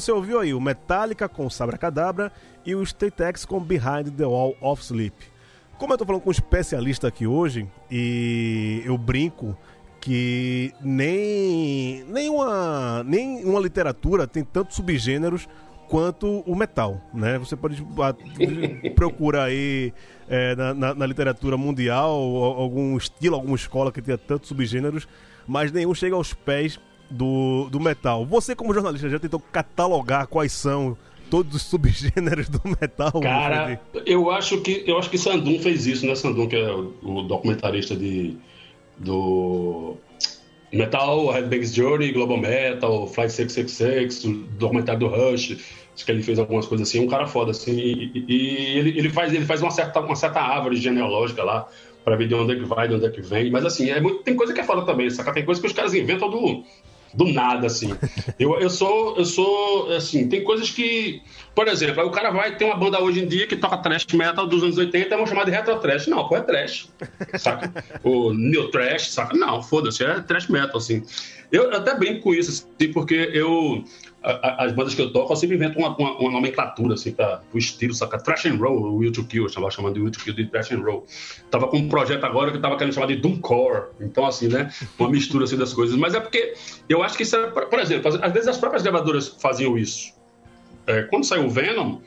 [0.00, 2.32] Você ouviu aí o Metallica com Sabra Cadabra
[2.64, 5.14] e o Statex com Behind the Wall of Sleep.
[5.76, 9.54] Como eu tô falando com um especialista aqui hoje, e eu brinco
[10.00, 15.46] que nem, nem, uma, nem uma literatura tem tantos subgêneros
[15.86, 17.38] quanto o metal, né?
[17.38, 17.84] Você pode
[18.96, 19.92] procurar aí
[20.28, 25.06] é, na, na, na, literatura mundial algum estilo, alguma escola que tenha tantos subgêneros,
[25.46, 26.80] mas nenhum chega aos pés
[27.10, 28.24] do, do metal.
[28.24, 30.96] Você, como jornalista, já tentou catalogar quais são
[31.28, 33.20] todos os subgêneros do metal?
[33.20, 36.14] Cara, eu acho que eu acho que Sandun fez isso, né?
[36.14, 38.36] Sandun, que é o, o documentarista de,
[38.98, 39.96] do
[40.72, 45.56] Metal, Headbang's Journey, Global Metal, Flight 666, o documentário do Rush,
[45.94, 49.10] acho que ele fez algumas coisas assim, um cara foda, assim, e, e ele, ele,
[49.10, 51.68] faz, ele faz uma certa, uma certa árvore genealógica lá,
[52.04, 54.00] para ver de onde é que vai, de onde é que vem, mas assim, é
[54.00, 55.32] muito, tem coisa que é foda também, saca?
[55.32, 56.64] Tem coisa que os caras inventam do
[57.14, 57.94] do nada, assim.
[58.38, 61.22] Eu, eu sou, eu sou, assim, tem coisas que,
[61.54, 64.46] por exemplo, o cara vai ter uma banda hoje em dia que toca trash metal
[64.46, 66.06] dos anos 80, vamos chamar de retro trash.
[66.06, 66.88] Não, pô, é trash,
[67.38, 67.72] saca?
[68.02, 69.36] O new trash, saca?
[69.36, 71.02] Não, foda-se, é trash metal, assim.
[71.52, 73.84] Eu até brinco com isso, assim, porque eu,
[74.22, 77.58] as bandas que eu toco, eu sempre invento uma, uma, uma nomenclatura, assim, para o
[77.58, 78.18] estilo, saca?
[78.18, 80.46] Trash and Roll, o Will to Kill, eu estava chamando de Will to Kill de
[80.46, 81.06] Trash and Roll.
[81.50, 83.86] Tava com um projeto agora que eu tava querendo chamar de Doomcore.
[84.00, 84.72] Então, assim, né?
[84.98, 85.96] Uma mistura, assim, das coisas.
[85.96, 86.54] Mas é porque
[86.88, 90.12] eu acho que isso é, por exemplo, às vezes as próprias gravadoras faziam isso.
[90.86, 91.98] É, quando saiu o Venom,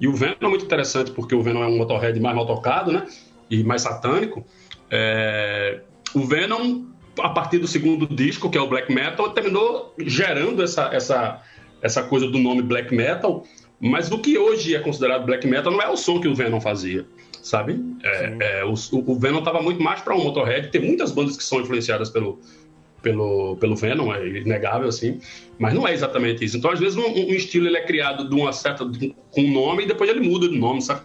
[0.00, 2.90] e o Venom é muito interessante porque o Venom é um motorhead mais mal tocado,
[2.90, 3.06] né?
[3.50, 4.44] E mais satânico.
[4.90, 5.80] É,
[6.14, 6.86] o Venom,
[7.22, 11.42] a partir do segundo disco, que é o Black Metal, terminou gerando essa, essa
[11.82, 13.44] essa coisa do nome black metal,
[13.80, 16.60] mas o que hoje é considerado black metal não é o som que o Venom
[16.60, 17.06] fazia,
[17.42, 17.80] sabe?
[18.02, 20.68] É, é, o, o, Venom estava muito mais para um Motorhead.
[20.68, 22.38] Tem muitas bandas que são influenciadas pelo,
[23.00, 25.18] pelo, pelo Venom, é inegável assim,
[25.58, 26.58] mas não é exatamente isso.
[26.58, 29.84] Então, às vezes, um, um estilo ele é criado de uma certa, com um nome
[29.84, 31.02] e depois ele muda de nome, sabe?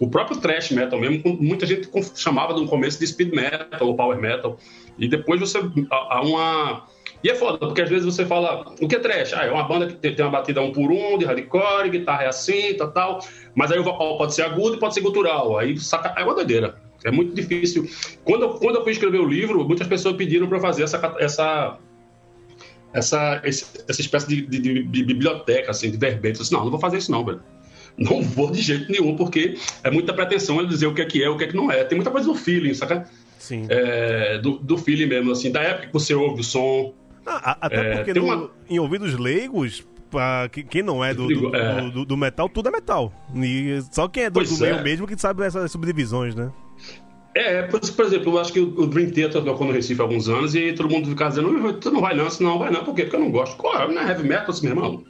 [0.00, 4.18] O próprio thrash metal mesmo, muita gente chamava no começo de speed metal ou power
[4.18, 4.58] metal,
[4.98, 5.58] e depois você
[5.90, 6.86] há uma
[7.24, 9.32] e é foda, porque às vezes você fala, o que é trash?
[9.32, 12.26] Ah, é uma banda que tem uma batida um por um, de hardcore, guitarra é
[12.26, 13.18] assim, tal, tal.
[13.54, 15.56] Mas aí o vocal pode ser agudo e pode ser gutural.
[15.56, 16.76] Aí saca, é uma doideira.
[17.02, 17.88] É muito difícil.
[18.24, 21.78] Quando, quando eu fui escrever o livro, muitas pessoas pediram para fazer essa, essa,
[22.92, 26.40] essa, essa espécie de, de, de, de biblioteca, assim, de verbetes.
[26.40, 27.42] Eu disse, não, não vou fazer isso não, velho.
[27.96, 31.22] Não vou de jeito nenhum, porque é muita pretensão ele dizer o que é que
[31.22, 31.84] é, o que é que não é.
[31.84, 33.08] Tem muita coisa do feeling, saca?
[33.68, 36.94] É, do, do feeling mesmo, assim, da época que você ouve o som,
[37.26, 38.50] ah, até é, porque no, uma...
[38.68, 41.90] em ouvidos leigos, pra quem não é do, do, é.
[41.90, 43.12] do, do, metal, tudo é metal.
[43.34, 44.82] E só quem é do, meio é.
[44.82, 46.52] mesmo que sabe essas subdivisões, né?
[47.34, 50.28] É, por, por, exemplo, eu acho que o Dream Theater tocou no Recife há alguns
[50.28, 53.02] anos e todo mundo fica dizendo, tu não vai não, não vai não, por quê?
[53.02, 53.56] Porque eu não gosto.
[53.56, 55.04] Claro, não é heavy metal assim, meu irmão.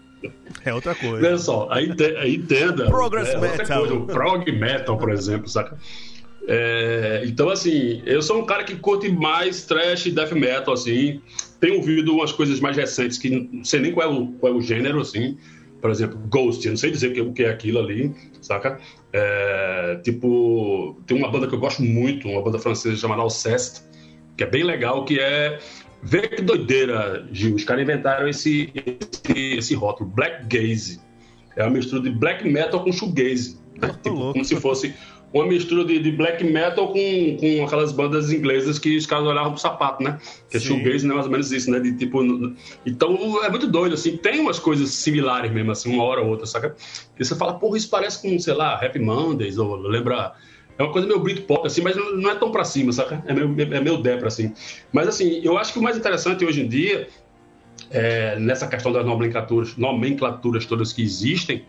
[0.64, 1.26] É outra coisa.
[1.26, 2.87] Olha só, aí, aí entenda.
[2.87, 3.80] Progress é, metal.
[3.80, 5.76] Coisa, o prog metal, por exemplo, saca?
[6.47, 11.20] É, então, assim, eu sou um cara que curte mais trash e death metal, assim.
[11.61, 14.57] Tenho ouvido umas coisas mais recentes que não sei nem qual é o, qual é
[14.57, 15.38] o gênero, assim.
[15.80, 18.78] Por exemplo, Ghost, eu não sei dizer o que é aquilo ali, saca?
[19.12, 23.82] É, tipo, tem uma banda que eu gosto muito, uma banda francesa chamada Alceste,
[24.36, 25.59] que é bem legal, que é...
[26.03, 27.55] Vê que doideira, Gil.
[27.55, 31.01] Os caras inventaram esse, esse, esse rótulo, Black Gaze.
[31.57, 33.59] É uma mistura de black metal com shoegaze.
[33.80, 33.88] Né?
[34.03, 34.95] Tipo, como se fosse
[35.35, 39.51] uma mistura de, de, black metal com, com aquelas bandas inglesas que os caras olhavam
[39.51, 40.16] pro sapato, né?
[40.49, 41.12] Que é shoegaze, né?
[41.12, 41.80] Mais ou menos isso, né?
[41.80, 42.22] De tipo...
[42.87, 44.16] Então, é muito doido, assim.
[44.16, 46.76] Tem umas coisas similares mesmo, assim, uma hora ou outra, saca?
[47.18, 50.35] E você fala, porra, isso parece com, sei lá, Happy Mondays, ou lembra...
[50.78, 53.22] É uma coisa meio Britpop, assim, mas não é tão pra cima, saca?
[53.26, 54.53] É meio, é meio depra, assim.
[54.93, 57.09] Mas, assim, eu acho que o mais interessante hoje em dia,
[57.91, 61.64] é, nessa questão das nomenclaturas, nomenclaturas todas que existem,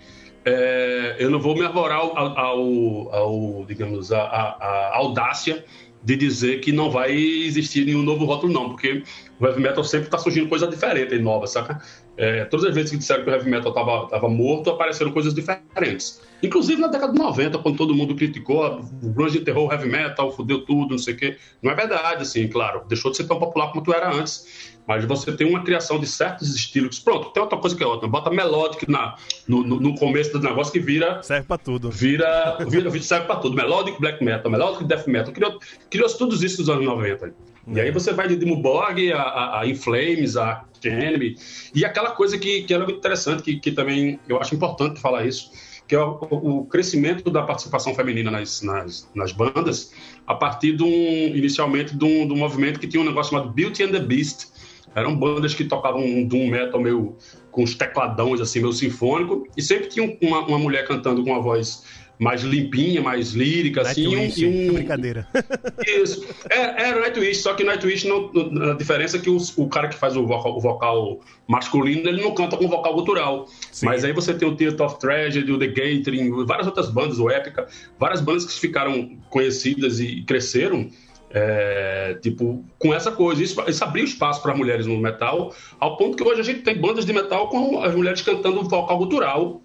[0.45, 5.65] é, eu não vou me arvorar ao, ao, ao digamos, a, a, audácia
[6.03, 9.01] de dizer que não vai existir nenhum novo rótulo, não, porque
[9.39, 11.81] o heavy metal sempre está surgindo coisa diferente e nova, saca?
[12.15, 16.21] É, todas as vezes que disseram que o heavy metal estava morto, apareceram coisas diferentes.
[16.43, 19.89] Inclusive na década de 90, quando todo mundo criticou, ah, o grunge enterrou o heavy
[19.89, 21.37] metal, fudeu tudo, não sei o quê.
[21.61, 22.83] Não é verdade, assim, claro.
[22.87, 26.53] Deixou de ser tão popular tu era antes mas você tem uma criação de certos
[26.55, 26.99] estilos.
[26.99, 28.07] Pronto, tem outra coisa que é outra.
[28.07, 29.15] Bota melodic na,
[29.47, 31.21] no, no, no começo do negócio que vira.
[31.23, 31.89] Serve pra tudo.
[31.89, 33.55] Vira, vira, serve pra tudo.
[33.55, 35.33] Melodic black metal, melodic death metal.
[35.33, 35.59] Criou,
[35.89, 37.33] criou tudo isso nos anos 90.
[37.67, 41.35] E aí você vai de Dimo Borg a, a, a Inflames, a Enemy.
[41.73, 45.25] E aquela coisa que, que era muito interessante, que, que também eu acho importante falar
[45.25, 45.49] isso,
[45.87, 49.91] que é o, o crescimento da participação feminina nas, nas, nas, bandas,
[50.27, 53.51] a partir de um, inicialmente de um, de um movimento que tinha um negócio chamado
[53.51, 54.47] Beauty and the Beast,
[54.95, 57.17] Eram bandas que tocavam um doom metal meio
[57.51, 59.45] com os tecladões, assim, meio sinfônico.
[59.55, 61.83] E sempre tinha uma, uma mulher cantando com uma voz
[62.19, 64.15] mais limpinha, mais lírica, assim.
[64.15, 65.27] Nightwish, e um, brincadeira.
[65.85, 66.25] Isso.
[66.49, 68.31] É, era Nightwish, só que Nightwish, não,
[68.71, 72.21] a diferença é que o, o cara que faz o vocal, o vocal, masculino, ele
[72.21, 73.47] não canta com vocal gutural.
[73.71, 73.85] Sim.
[73.85, 77.29] Mas aí você tem o Theater of Tragedy, o The Gathering, várias outras bandas, o
[77.29, 77.67] Epica,
[77.99, 80.89] várias bandas que ficaram conhecidas e cresceram
[81.37, 83.43] é, tipo, com essa coisa.
[83.43, 86.79] Isso, isso abriu espaço para mulheres no metal, ao ponto que hoje a gente tem
[86.79, 89.61] bandas de metal com as mulheres cantando vocal gutural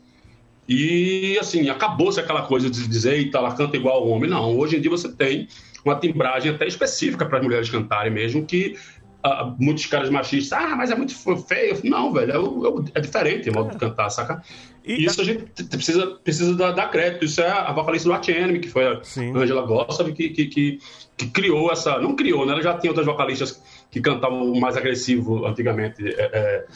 [0.69, 4.29] e, assim, acabou-se aquela coisa de dizer, eita, ela canta igual ao homem.
[4.29, 5.47] Não, hoje em dia você tem
[5.85, 8.77] uma timbragem até específica para as mulheres cantarem mesmo, que
[9.25, 11.15] uh, muitos caras machistas, ah, mas é muito
[11.47, 11.79] feio.
[11.85, 14.43] Não, velho, é, é, é diferente o modo de cantar, saca?
[14.85, 17.25] E isso a gente precisa, precisa dar, dar, crédito.
[17.25, 18.27] Isso é a vocalista do Arch
[18.61, 19.37] que foi a Sim.
[19.37, 20.79] Angela Gossab, que, que, que,
[21.17, 21.99] que, criou essa...
[21.99, 22.53] Não criou, né?
[22.53, 26.03] Ela já tinha outras vocalistas que cantavam mais agressivo antigamente.
[26.09, 26.67] É, é,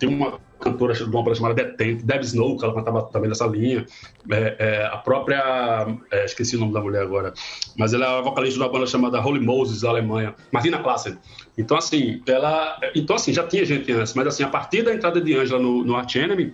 [0.00, 3.46] tem uma cantora de uma banda chamada Detente, Deb Snow, que ela cantava também nessa
[3.46, 3.84] linha.
[4.30, 5.86] É, é, a própria.
[6.10, 7.32] É, esqueci o nome da mulher agora.
[7.76, 10.34] Mas ela é vocalista de uma banda chamada Holy Moses, da Alemanha.
[10.50, 11.18] Martina Klassen.
[11.56, 12.78] Então, assim, ela.
[12.94, 15.84] Então, assim, já tinha gente antes, mas assim, a partir da entrada de Angela no,
[15.84, 16.52] no Arch Enemy,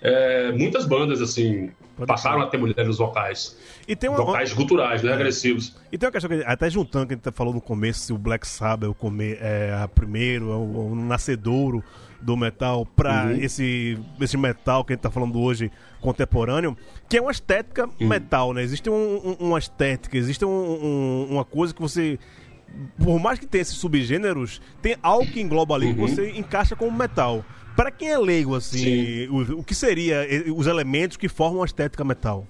[0.00, 2.46] é, muitas bandas, assim, Pode passaram ser.
[2.46, 3.58] a ter mulheres nos vocais.
[3.86, 5.10] E tem uma, vocais guturais, né?
[5.10, 5.14] É.
[5.14, 5.76] Agressivos.
[5.92, 8.18] E tem uma questão que, até juntando que a gente falou no começo, se o
[8.18, 11.84] Black Sabbath é o, comer, é, a primeiro, é o, o nascedouro
[12.26, 13.38] do metal para uhum.
[13.40, 15.70] esse, esse metal que a gente tá falando hoje
[16.00, 16.76] contemporâneo,
[17.08, 18.08] que é uma estética uhum.
[18.08, 18.64] metal, né?
[18.64, 22.18] Existe um, um, uma estética, existe um, uma coisa que você
[22.98, 25.94] por mais que tenha esses subgêneros, tem algo que engloba ali uhum.
[25.94, 27.44] que você encaixa como metal.
[27.76, 32.04] Para quem é leigo, assim, o, o, que seria os elementos que formam a estética
[32.04, 32.46] metal?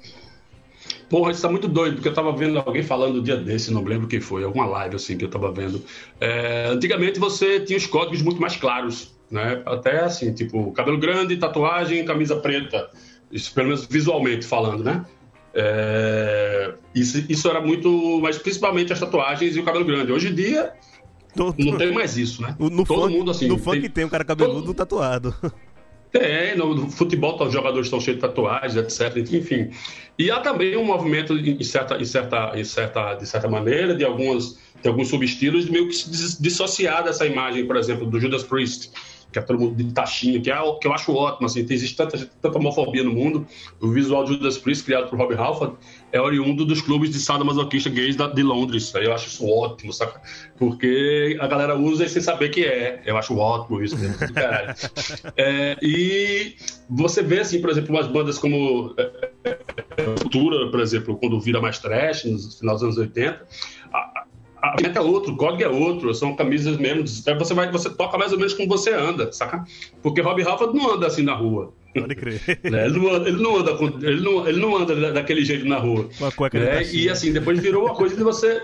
[1.11, 3.85] Porra, isso tá muito doido, porque eu tava vendo alguém falando um dia desse, não
[3.85, 5.83] lembro quem foi, alguma live assim que eu tava vendo.
[6.21, 9.63] É, antigamente você tinha os códigos muito mais claros né?
[9.67, 12.91] Até assim, tipo, cabelo grande, tatuagem, camisa preta.
[13.31, 15.05] Isso pelo menos visualmente falando, né?
[15.55, 16.75] É...
[16.95, 20.13] Isso, isso era muito, mas principalmente as tatuagens e o cabelo grande.
[20.13, 20.73] Hoje em dia
[21.35, 22.57] não tem mais isso, né?
[22.59, 23.49] No Todo funk, mundo assim.
[23.49, 24.75] No funk tem, tem um cara cabeludo Todo...
[24.75, 25.35] tatuado.
[26.11, 29.17] Tem, no futebol os jogadores estão cheios de tatuagens, etc.
[29.35, 29.71] Enfim.
[30.19, 34.05] E há também um movimento, em certa, em certa, em certa, de certa maneira, de,
[34.05, 38.91] algumas, de alguns subestilos, meio que se dissociar dessa imagem, por exemplo, do Judas Priest
[39.37, 42.19] que é todo mundo de taxinha, que, é, que eu acho ótimo, assim, existe tanta,
[42.41, 43.47] tanta homofobia no mundo,
[43.81, 45.77] o visual de Judas Priest, criado por Rob Halford,
[46.11, 50.23] é oriundo dos clubes de sadomasoquista gays da, de Londres, eu acho isso ótimo, saca?
[50.59, 54.75] Porque a galera usa sem saber que é, eu acho ótimo isso mesmo, caralho.
[55.37, 56.57] É, e
[56.89, 59.57] você vê, assim, por exemplo, umas bandas como é, é,
[60.21, 63.47] Cultura, por exemplo, quando vira mais trash, no final dos anos 80,
[64.73, 67.07] a meta é outro, o código é outro, são camisas mesmo.
[67.07, 69.65] Você, vai, você toca mais ou menos como você anda, saca?
[70.03, 71.73] Porque Rob Halford não anda assim na rua.
[71.95, 72.41] Pode crer.
[72.65, 72.87] Né?
[72.87, 73.71] Ele, não anda, ele, não anda,
[74.03, 76.09] ele, não, ele não anda daquele jeito na rua.
[76.19, 76.83] Uma cueca né?
[76.85, 78.63] E assim, depois virou uma coisa de você.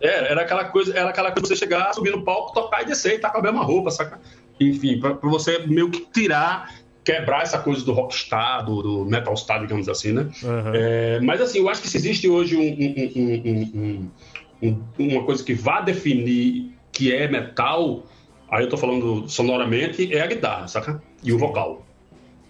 [0.00, 2.86] É, era aquela coisa, era aquela coisa de você chegar, subir no palco, tocar e
[2.86, 4.20] descer e tá com a mesma roupa, saca?
[4.60, 9.36] Enfim, pra, pra você meio que tirar quebrar essa coisa do rockstar, do, do metal
[9.36, 10.28] star, digamos assim, né?
[10.42, 10.72] Uhum.
[10.74, 14.10] É, mas assim, eu acho que se existe hoje um, um, um,
[14.98, 18.06] uma coisa que vá definir que é metal,
[18.50, 21.02] aí eu tô falando sonoramente, é a guitarra, saca?
[21.22, 21.86] E o vocal.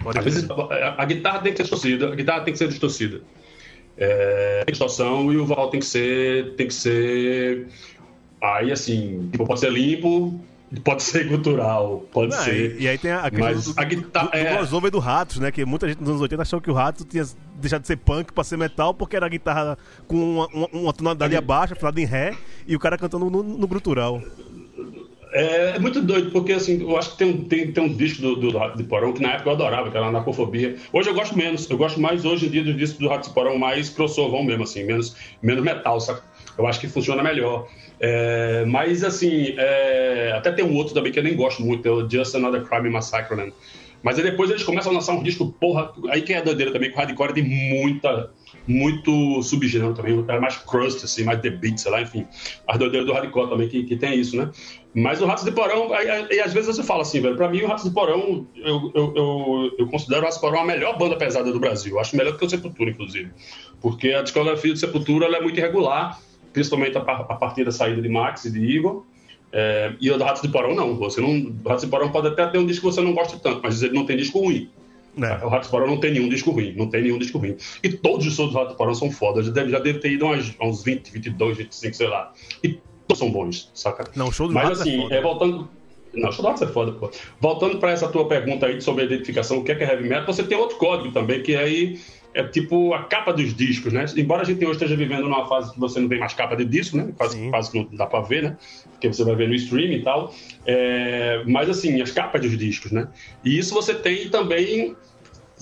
[0.02, 2.68] Pode Às vezes a, a, guitarra tem que ser distorcida, a guitarra tem que ser
[2.68, 3.22] distorcida.
[3.96, 6.54] É, distorção e o vocal tem que ser.
[6.56, 7.68] Tem que ser.
[8.40, 10.40] Aí assim, tipo, pode ser limpo,
[10.80, 12.76] Pode ser cultural, pode Não, ser.
[12.80, 14.56] E, e, aí tem a, questão Mas do, a guitarra, do, do, é...
[14.56, 15.50] crossover do Ratos, né?
[15.50, 17.24] Que muita gente nos anos 80 achou que o Ratos tinha
[17.56, 20.92] deixado de ser punk pra ser metal, porque era a guitarra com uma, uma, uma
[20.92, 22.34] tonalidade abaixo, afinada em ré,
[22.66, 24.22] e o cara cantando no, no grutural.
[25.32, 28.20] É, é, muito doido, porque assim, eu acho que tem um, tem, tem um disco
[28.20, 30.76] do, do de Porão que na época eu adorava, que era Anacofobia.
[30.92, 33.34] Hoje eu gosto menos, eu gosto mais hoje em dia dos discos do Rato de
[33.34, 36.22] Porão, mais crossover mesmo, assim, menos, menos metal, saca?
[36.58, 37.66] Eu acho que funciona melhor.
[38.04, 41.90] É, mas, assim, é, até tem um outro também que eu nem gosto muito, é
[41.92, 43.52] o Just Another Crime Massacre, né?
[44.02, 46.90] Mas aí depois eles começam a lançar um disco, porra, aí que é doideira também,
[46.90, 48.30] que o hardcore tem muita,
[48.66, 52.26] muito subgênero também, é mais crust, assim, mais the beat, sei lá, enfim.
[52.66, 54.50] As doideiras do hardcore também, que, que tem isso, né?
[54.92, 55.90] Mas o Ratos de Porão,
[56.28, 59.12] e às vezes você fala assim, velho, pra mim o Ratos de Porão, eu, eu,
[59.14, 62.00] eu, eu considero o Ratos de Porão a melhor banda pesada do Brasil.
[62.00, 63.30] Acho melhor do que o Sepultura, inclusive.
[63.80, 66.18] Porque a discografia do Sepultura é muito irregular,
[66.52, 69.04] principalmente a, a partir da saída de Max e de Igor.
[69.52, 70.96] É, e o do Ratos de Porão não.
[70.96, 71.30] Você não.
[71.30, 73.82] O Ratos de Porão pode até ter um disco que você não gosta tanto, mas
[73.82, 74.70] ele não tem disco ruim.
[75.18, 75.44] É.
[75.44, 77.56] O Ratos de Porão não tem nenhum disco ruim, não tem nenhum disco ruim.
[77.82, 79.46] E todos os shows do Ratos de Porão são fodas.
[79.46, 82.32] Já deve, já deve ter ido a uns 20, 22, 25, sei lá.
[82.64, 84.10] E todos são bons, saca?
[84.16, 85.68] Não, o show do Mas assim, é, voltando.
[86.14, 87.10] Não, Shadow Hearts é foda, pô.
[87.40, 90.08] Voltando para essa tua pergunta aí sobre a identificação, o que é, que é heavy
[90.08, 91.98] metal, você tem outro código também, que aí é
[92.50, 94.04] tipo a capa dos discos, né?
[94.16, 96.64] Embora a gente hoje esteja vivendo numa fase que você não tem mais capa de
[96.64, 97.12] disco, né?
[97.16, 98.56] Quase, quase que não dá para ver, né?
[98.92, 100.34] Porque você vai ver no streaming e tal.
[100.66, 101.42] É...
[101.46, 103.08] Mas assim, as capas dos discos, né?
[103.44, 104.96] E isso você tem também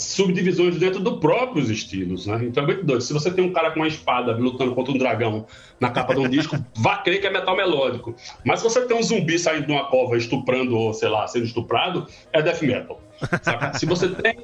[0.00, 2.40] subdivisões dentro dos próprios estilos, né?
[2.42, 3.02] Então é muito doido.
[3.02, 5.46] Se você tem um cara com uma espada lutando contra um dragão
[5.78, 8.14] na capa de um disco, vá crer que é metal melódico.
[8.44, 11.44] Mas se você tem um zumbi saindo de uma cova estuprando, ou sei lá, sendo
[11.44, 13.00] estuprado, é death metal.
[13.42, 13.78] Saca?
[13.78, 14.38] Se você tem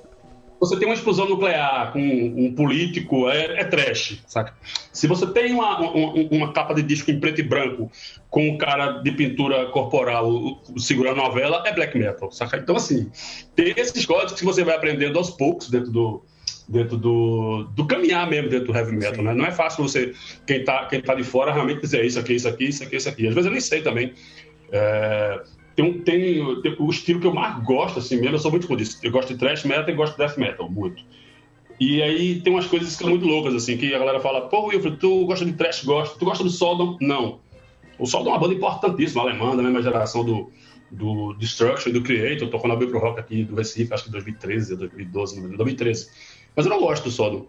[0.58, 4.54] você tem uma explosão nuclear com um político, é, é trash, saca?
[4.92, 7.90] Se você tem uma, uma, uma, capa de disco em preto e branco
[8.30, 12.56] com um cara de pintura corporal segurando uma vela, é black metal, saca?
[12.56, 13.10] Então, assim,
[13.54, 16.22] tem esses códigos que você vai aprendendo aos poucos dentro do,
[16.68, 19.34] dentro do, do caminhar mesmo dentro do heavy metal, né?
[19.34, 20.14] Não é fácil você,
[20.46, 23.08] quem tá, quem tá de fora, realmente dizer isso aqui, isso aqui, isso aqui, isso
[23.08, 23.28] aqui.
[23.28, 24.14] Às vezes eu nem sei também.
[24.72, 25.42] É,
[25.76, 28.78] tem, tem, tem, o estilo que eu mais gosto, assim mesmo, eu sou muito como
[28.78, 31.04] disse, eu gosto de thrash metal e gosto de death metal, muito.
[31.78, 34.68] E aí tem umas coisas que são muito loucas, assim, que a galera fala, pô,
[34.68, 36.96] Wilfred, tu gosta de thrash, gosta, tu gosta do Sodom?
[37.00, 37.40] Não.
[37.98, 40.50] O Sodom é uma banda importantíssima, alemã, da mesma geração do,
[40.90, 45.40] do Destruction do Creator, tocou na Bill Rock aqui do Recife, acho que 2013, 2012,
[45.56, 46.10] 2013.
[46.56, 47.46] Mas eu não gosto do Sodom,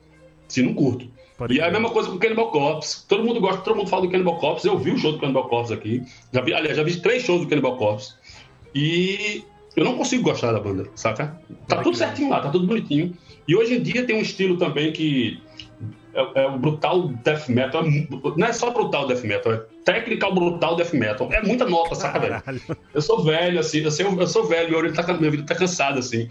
[0.50, 1.10] assim, não curto.
[1.50, 3.06] E é a mesma coisa com o Cannibal Corpse.
[3.08, 4.68] Todo mundo gosta, todo mundo fala do Cannibal Corpse.
[4.68, 6.04] Eu vi o show do Cannibal Corpse aqui.
[6.34, 8.16] Já vi, aliás, já vi três shows do Cannibal Corpse.
[8.74, 9.44] E
[9.76, 11.40] eu não consigo gostar da banda, saca?
[11.68, 13.16] Tá tudo certinho lá, tá tudo bonitinho.
[13.48, 15.40] E hoje em dia tem um estilo também que
[16.18, 17.86] é, é o brutal death metal.
[17.86, 21.30] É, não é só brutal death metal, é technical brutal death metal.
[21.32, 22.42] É muita nota, saca, velho?
[22.94, 26.00] Eu sou velho, assim, eu sou, eu sou velho, meu, tá, minha vida tá cansada,
[26.00, 26.28] assim.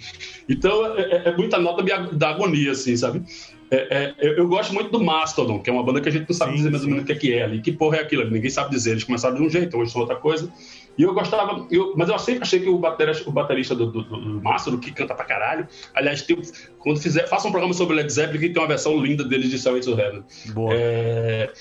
[0.49, 1.83] Então é, é, é muita nota
[2.13, 3.23] da agonia, assim, sabe?
[3.71, 6.37] É, é, eu gosto muito do Mastodon, que é uma banda que a gente não
[6.37, 7.61] sabe sim, dizer mais ou menos o que é, que é ali.
[7.61, 8.29] Que porra é aquilo?
[8.31, 8.93] Ninguém sabe dizer.
[8.93, 10.53] Eles começaram de um jeito, hoje são outra coisa.
[10.99, 14.03] E eu gostava, eu, mas eu sempre achei que o baterista, o baterista do, do,
[14.03, 16.41] do Mastodon, que canta pra caralho, aliás, tem,
[16.79, 19.59] quando fizer, faça um programa sobre Led Zeppelin, que tem uma versão linda deles de
[19.59, 20.25] Silent Heaven.
[20.55, 20.73] Boa.
[20.73, 21.53] É,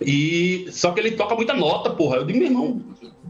[0.00, 2.16] e, só que ele toca muita nota, porra.
[2.16, 2.82] Eu digo, meu irmão,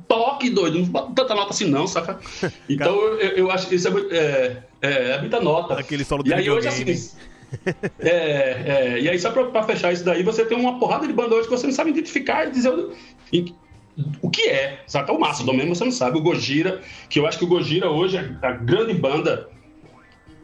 [0.09, 2.19] toque, doido, não bota tanta nota assim não, saca?
[2.69, 5.75] Então eu, eu, acho que isso é, é, é, é muita nota.
[5.75, 6.85] Aquele solo de e aí hoje assim
[8.01, 11.13] é, é, e aí, só pra, pra, fechar isso daí, você tem uma porrada de
[11.13, 12.73] banda hoje que você não sabe identificar e dizer
[14.21, 15.13] o que é, saca?
[15.13, 16.19] O Mastodon mesmo você não sabe.
[16.19, 19.49] O Gojira, que eu acho que o Gojira hoje, é a grande banda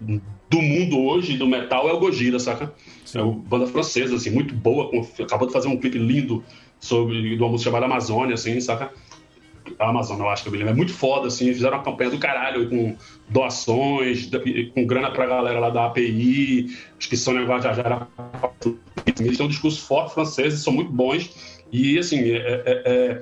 [0.01, 2.73] do mundo hoje, do metal, é o Gojira, saca?
[3.05, 3.19] Sim.
[3.19, 4.91] É uma banda francesa, assim, muito boa,
[5.21, 6.45] acabou de fazer um clipe lindo
[6.79, 8.91] sobre uma música chamada Amazônia, assim, saca?
[9.79, 10.73] a Amazon, eu acho que eu me lembro.
[10.73, 11.53] É muito foda, assim.
[11.53, 12.97] Fizeram uma campanha do caralho com
[13.29, 14.29] doações,
[14.75, 16.67] com grana pra galera lá da API,
[16.99, 18.09] acho que Sônia Guajajara.
[19.21, 21.60] Eles têm um discurso forte francês, são muito bons.
[21.73, 23.21] E, assim, é, é, é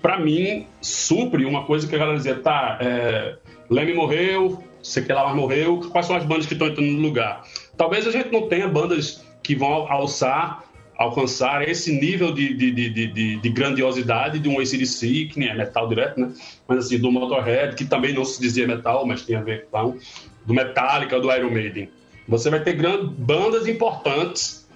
[0.00, 3.36] pra mim, supre uma coisa que a galera dizia, tá, é,
[3.68, 7.44] Leme morreu, Sequelar morreu, quais são as bandas que estão entrando no lugar?
[7.76, 10.64] Talvez a gente não tenha bandas que vão alçar
[11.00, 15.54] alcançar esse nível de, de, de, de, de grandiosidade de um ACDC, que nem é
[15.54, 16.30] metal direto, né?
[16.68, 19.96] Mas assim, do Motorhead, que também não se dizia metal, mas tem a ver com
[20.44, 21.88] do Metallica, do Iron Maiden.
[22.28, 24.68] Você vai ter grandes bandas importantes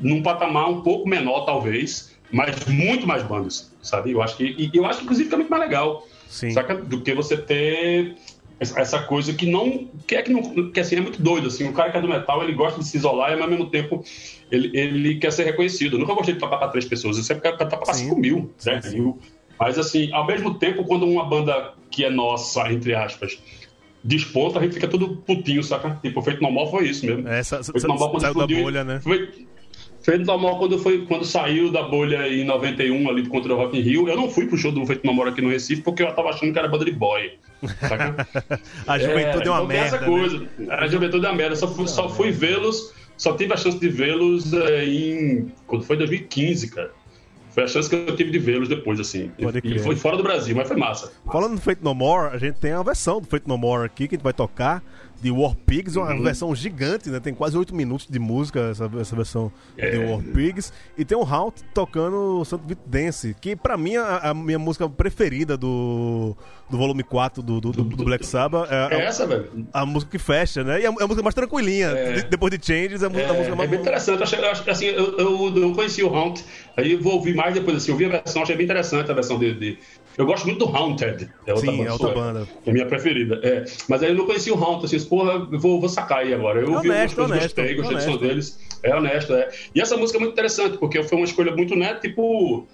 [0.00, 4.10] num patamar um pouco menor, talvez, mas muito mais bandas, sabe?
[4.10, 6.50] Eu acho que, e eu acho que inclusive fica muito mais legal, Sim.
[6.50, 6.74] saca?
[6.74, 8.16] Do que você ter
[8.58, 11.68] essa coisa que não que é que não que assim é muito doido assim.
[11.68, 14.04] O cara que é do metal ele gosta de se isolar mas ao mesmo tempo
[14.50, 15.96] ele, ele quer ser reconhecido.
[15.96, 17.16] Eu nunca gostei de tocar para três pessoas.
[17.16, 19.18] Eu sempre quero cantar para cinco mil dez mil.
[19.58, 23.38] Mas assim ao mesmo tempo quando uma banda que é nossa entre aspas
[24.04, 25.98] desponta a gente fica todo putinho saca?
[26.00, 27.26] Tipo feito normal foi isso mesmo.
[27.28, 29.00] É, essa, feito normal quando saiu explodiu, da bolha né?
[29.00, 29.46] foi,
[30.02, 33.82] Feito Normal, quando, foi, quando saiu da bolha em 91 ali contra o Rock in
[33.82, 36.30] Rio, eu não fui pro show do Feito Normal aqui no Recife porque eu tava
[36.30, 37.32] achando que era banda de boy.
[38.86, 39.96] a juventude é, uma então merda.
[39.96, 40.38] Essa coisa.
[40.58, 40.66] Né?
[40.70, 41.54] A juventude é uma merda.
[41.54, 45.52] Só fui, só fui vê-los, só tive a chance de vê-los é, em.
[45.68, 46.90] Quando foi 2015, cara.
[47.50, 49.30] Foi a chance que eu tive de vê-los depois, assim.
[49.40, 51.12] Pode e foi fora do Brasil, mas foi massa.
[51.30, 54.08] Falando do Feito No More, a gente tem a versão do Feito No More aqui
[54.08, 54.82] que a gente vai tocar
[55.22, 56.22] de War Pigs, uma uhum.
[56.22, 57.20] versão gigante, né?
[57.20, 59.90] Tem quase 8 minutos de música essa, essa versão é.
[59.90, 60.72] de War Pigs.
[60.98, 64.58] E tem o Halt tocando Santo Vito Dance, que pra mim é a, a, minha
[64.58, 66.36] música preferida do,
[66.68, 68.68] do volume 4 do, do, do, do Black Sabbath.
[68.68, 69.48] É, é essa, velho?
[69.72, 70.80] A música que fecha, né?
[70.80, 71.86] E a, a música mais tranquilinha.
[71.86, 72.12] É.
[72.14, 73.60] De, depois de Changes, é a, música é, mais...
[73.60, 74.18] É bem interessante.
[74.18, 76.42] Eu achei, assim, eu, eu, eu, não conheci o Halt,
[76.76, 77.92] aí vou ouvir mais depois, assim.
[77.92, 79.78] Eu vi a versão, achei bem interessante a versão de, de
[80.16, 81.28] eu gosto muito do Haunted.
[81.46, 82.48] É outra Sim, banda, é outra banda.
[82.66, 83.40] É minha preferida.
[83.42, 83.64] É.
[83.88, 86.60] Mas aí eu não conhecia o Haunted, assim, porra, vou, vou sacar aí agora.
[86.60, 88.10] Eu ouvi honesto, coisas, honesto, gostei, gostei honesto.
[88.10, 88.58] do som deles.
[88.82, 89.48] É honesto, é.
[89.74, 92.66] E essa música é muito interessante, porque foi uma escolha muito, né, tipo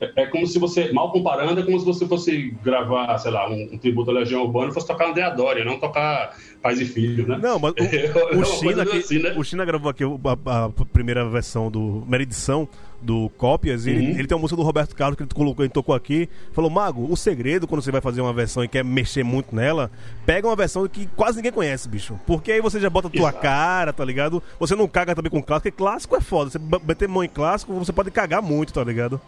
[0.00, 3.48] é, é, como se você, mal comparando, é como se você fosse gravar, sei lá,
[3.48, 6.84] um, um tributo à Legião Urbana e fosse tocar André Dória, não tocar Pais e
[6.84, 7.38] Filhos, né?
[7.40, 9.34] Não, mas o, é, o, China, aqui, assim, né?
[9.36, 12.00] o China gravou aqui a, a, primeira versão do.
[12.02, 12.68] primeira edição
[13.00, 13.96] do Cópias, e uhum.
[13.96, 16.28] ele, ele, tem uma música do Roberto Carlos que ele colocou, ele tocou aqui.
[16.52, 19.90] Falou, Mago, o segredo quando você vai fazer uma versão e quer mexer muito nela,
[20.24, 22.18] pega uma versão que quase ninguém conhece, bicho.
[22.26, 23.40] Porque aí você já bota a tua Exato.
[23.40, 24.42] cara, tá ligado?
[24.58, 26.50] Você não caga também com clássico, porque clássico é foda.
[26.50, 29.20] Você bater mão em clássico, você pode cagar muito, tá ligado?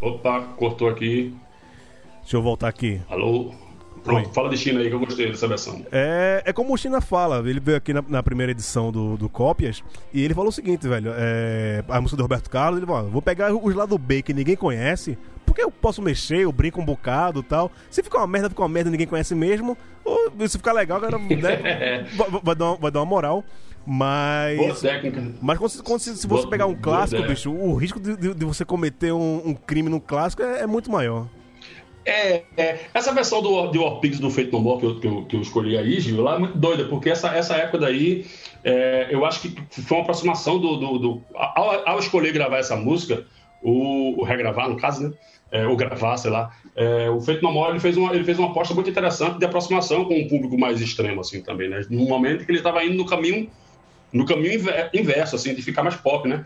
[0.00, 1.34] Opa, cortou aqui.
[2.20, 3.00] Deixa eu voltar aqui.
[3.08, 3.52] Alô?
[4.02, 4.32] Pronto, Oi.
[4.32, 5.84] fala de China aí que eu gostei dessa versão.
[5.92, 9.28] É, é como o China fala, ele veio aqui na, na primeira edição do, do
[9.28, 13.10] Cópias e ele falou o seguinte, velho: é, a música do Roberto Carlos, ele falou:
[13.10, 16.84] vou pegar os lados B que ninguém conhece, porque eu posso mexer, eu brinco um
[16.84, 17.70] bocado tal.
[17.90, 21.18] Se ficar uma merda, fica uma merda ninguém conhece mesmo, ou se ficar legal, cara,
[21.18, 23.44] né, vai, vai, dar uma, vai dar uma moral.
[23.86, 24.58] Mas.
[24.58, 25.32] Boa técnica.
[25.40, 28.44] Mas quando, quando, se, se você pegar um clássico, bicho, o risco de, de, de
[28.44, 31.26] você cometer um, um, crime no clássico é, é muito maior.
[32.04, 35.06] É, é, essa versão do, do War Pigs do Feito No More que eu, que
[35.06, 38.26] eu, que eu escolhi aí, Gil, lá é muito doida, porque essa, essa época daí,
[38.64, 40.76] é, eu acho que foi uma aproximação do.
[40.76, 43.26] do, do ao, ao, escolher gravar essa música,
[43.62, 45.12] o, o regravar, no caso, né?
[45.52, 46.52] É, ou gravar, sei lá.
[46.76, 49.44] É, o Feito No More ele fez, uma, ele fez uma aposta muito interessante de
[49.44, 51.84] aproximação com um público mais extremo, assim, também, né?
[51.90, 53.50] No momento que ele estava indo no caminho
[54.12, 54.60] no caminho
[54.92, 56.44] inverso, assim, de ficar mais pop, né?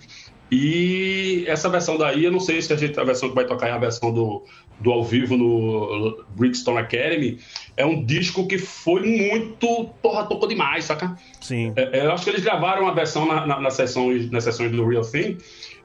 [0.50, 3.68] E essa versão daí, eu não sei se a, gente, a versão que vai tocar
[3.68, 4.44] é a versão do,
[4.78, 7.38] do ao vivo no Brickstone Academy.
[7.76, 9.88] É um disco que foi muito.
[10.02, 11.16] Porra, tocou demais, saca?
[11.40, 11.72] Sim.
[11.74, 14.70] É, é eu acho que eles gravaram a versão na, na, na sessão, nas sessões
[14.70, 15.38] do Real Thing,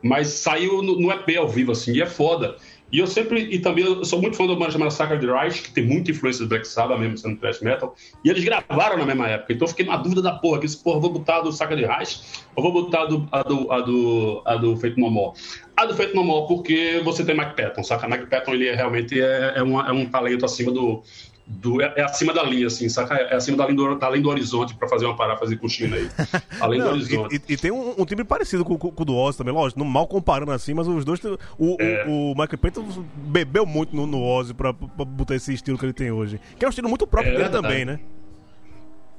[0.03, 2.57] mas saiu no, no EP ao vivo, assim, e é foda.
[2.91, 5.71] E eu sempre, e também eu sou muito fã do banda chamada Sacred Reich, que
[5.71, 9.27] tem muita influência do Black Sabbath mesmo, sendo thrash metal, e eles gravaram na mesma
[9.27, 11.51] época, então eu fiquei na dúvida da porra, que esse porra, vou botar a do
[11.51, 12.21] Sacred Reich
[12.55, 15.37] ou vou botar a do, a do, a do, a do Feito No More?
[15.77, 18.07] A do Feito No More porque você tem Mike Patton, saca?
[18.07, 21.03] Mike Patton, ele é, realmente é, é, uma, é um talento acima do,
[21.49, 23.15] do, é, é, acima da linha, assim, saca?
[23.15, 25.95] É acima da linha do, da linha do horizonte para fazer uma paráfrase com China
[25.95, 26.07] aí.
[26.61, 27.35] Além Não, do horizonte.
[27.35, 29.53] E, e, e tem um, um, time parecido com, com, com o do Ozzy também,
[29.53, 31.19] lógico, não mal comparando assim, mas os dois.
[31.57, 32.05] O, é.
[32.07, 32.85] o, o Michael Payton
[33.15, 36.39] bebeu muito no, no Ozzy pra, pra, botar esse estilo que ele tem hoje.
[36.57, 37.99] Que é um estilo muito próprio é, dele também, né?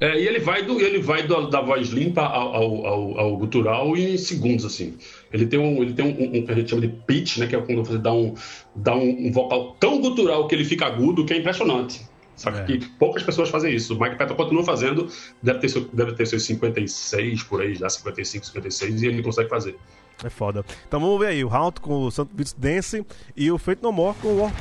[0.01, 3.37] É, e ele vai, do, ele vai do, da voz limpa ao, ao, ao, ao,
[3.37, 4.95] gutural em segundos, assim.
[5.31, 7.47] Ele tem um, ele tem um, um, que a gente chama de pitch, né?
[7.47, 8.35] Que é quando você dá um,
[8.75, 12.09] dá um, um vocal tão gutural que ele fica agudo, que é impressionante.
[12.41, 12.65] Sabe é.
[12.65, 13.95] que poucas pessoas fazem isso.
[13.95, 15.09] O Mike Patton continua fazendo,
[15.43, 19.51] deve ter, seu, deve ter seus 56 por aí, já 55, 56, e ele consegue
[19.51, 19.77] fazer.
[20.25, 20.65] É foda.
[20.89, 23.05] Então vamos ver aí, o Round com o Santo Beats Dance
[23.37, 24.53] e o Feito No More com o War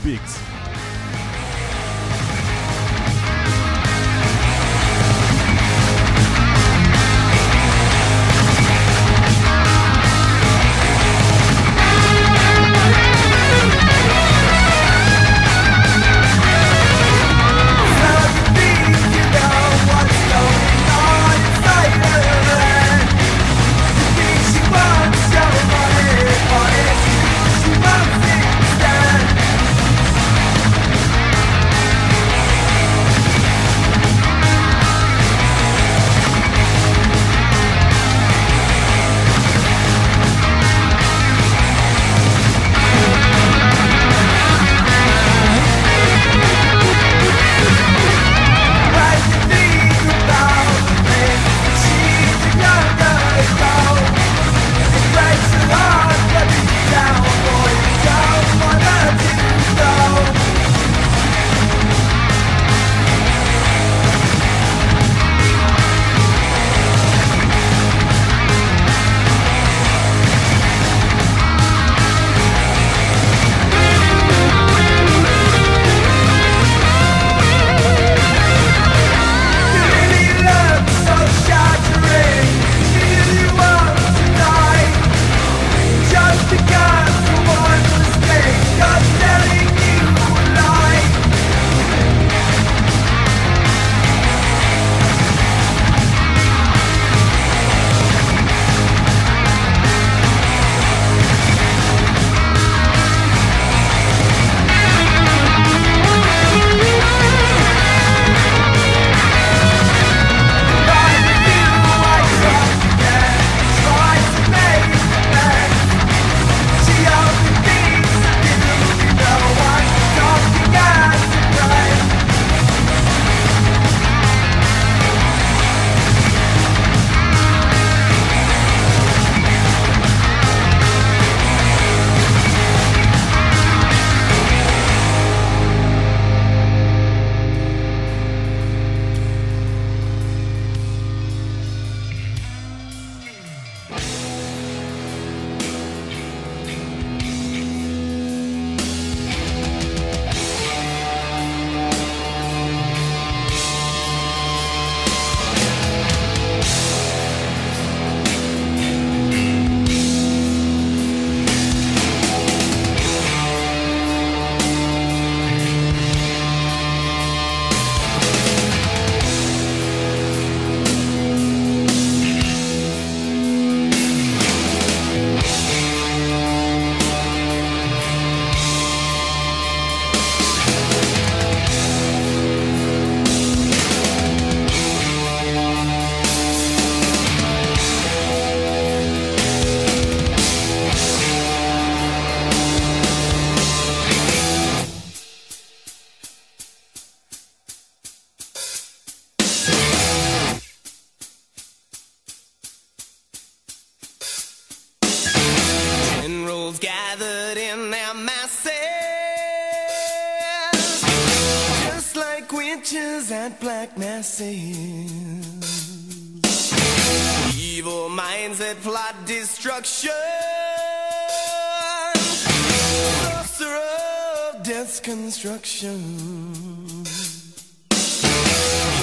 [225.10, 225.96] construction.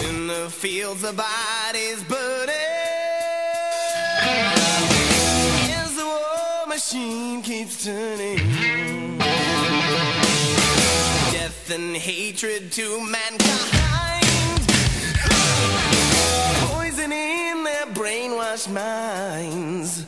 [0.09, 2.55] In the fields, the body's burning.
[5.83, 9.19] As the war machine keeps turning.
[11.33, 14.63] Death and hatred to mankind.
[16.71, 20.07] Poison in their brainwashed minds.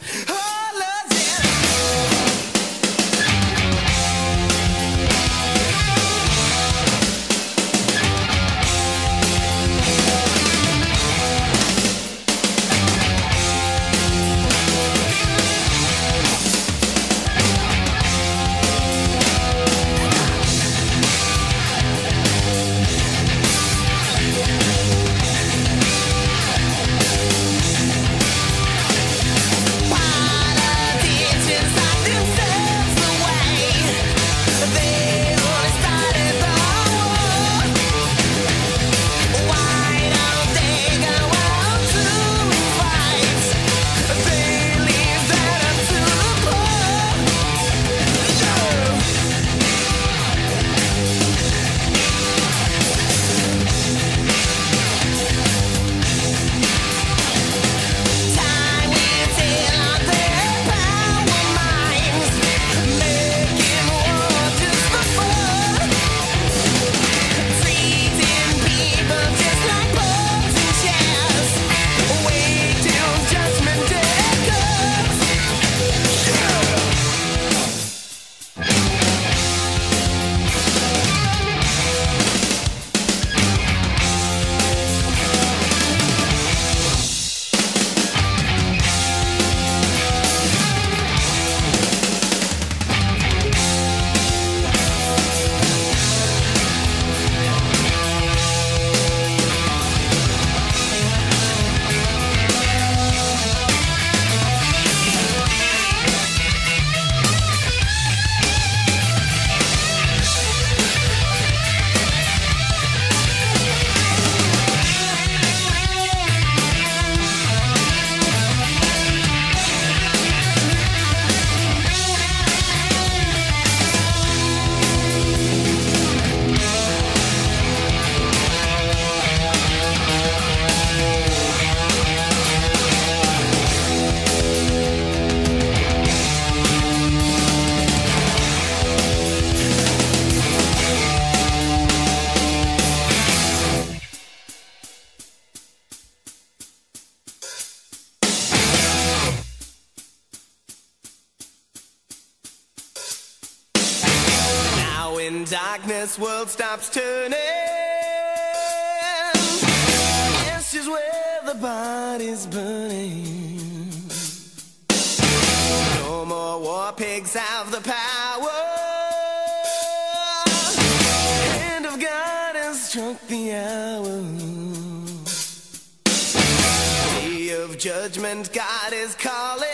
[178.99, 179.69] is calling.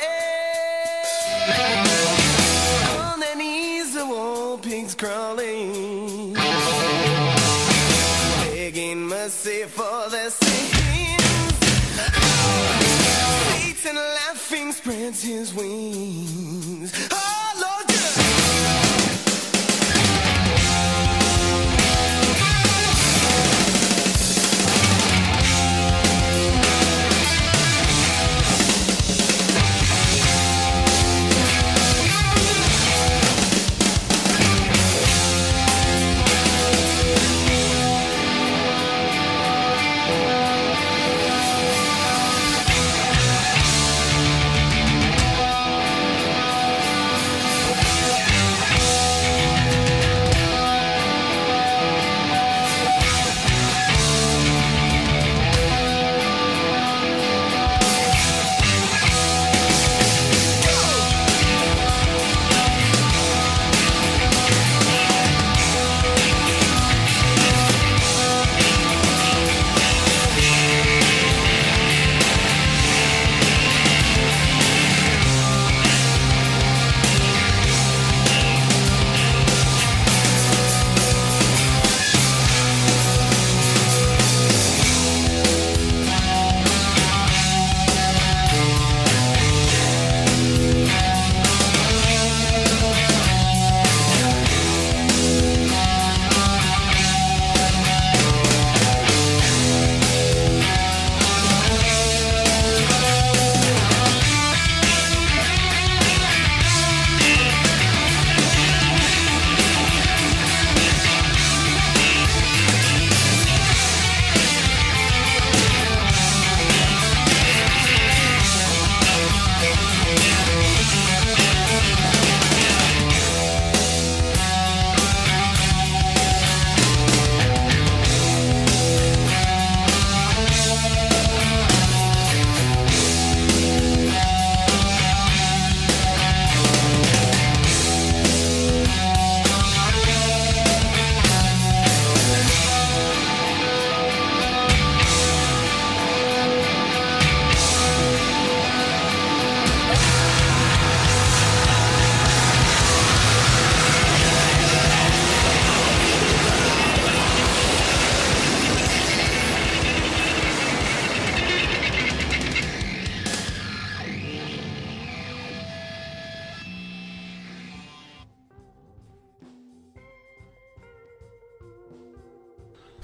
[3.00, 6.34] On their knees, the wall pigs crawling.
[8.52, 11.54] Begging mercy for their sins.
[13.48, 16.92] Satan laughing spreads his wings.
[17.10, 17.33] Oh!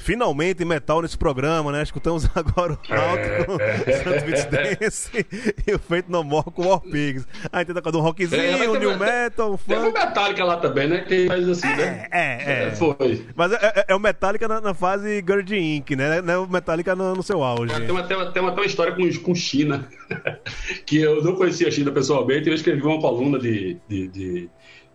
[0.03, 1.83] Finalmente metal nesse programa, né?
[1.83, 3.59] Escutamos agora o Náutico com
[3.93, 5.27] Santos Beats Dance
[5.69, 7.27] e o Feito No More com War Pigs.
[7.53, 9.93] Aí tem tocando um rockzinho, É, um new metal, um funk.
[9.93, 11.01] Metallica lá também, né?
[11.07, 12.07] Que faz assim, né?
[12.11, 12.71] É, é.
[12.71, 13.27] Foi.
[13.37, 16.23] Mas é, é- é o Metallica na, na fase Gerd Inc., né?
[16.23, 17.73] Não é o Metallica no, no seu auge.
[17.75, 19.87] Tem uma, tem, uma, tem uma, tem uma história com, com China,
[20.87, 24.51] que eu não conhecia a China pessoalmente, eu escrevi uma coluna de, de, de-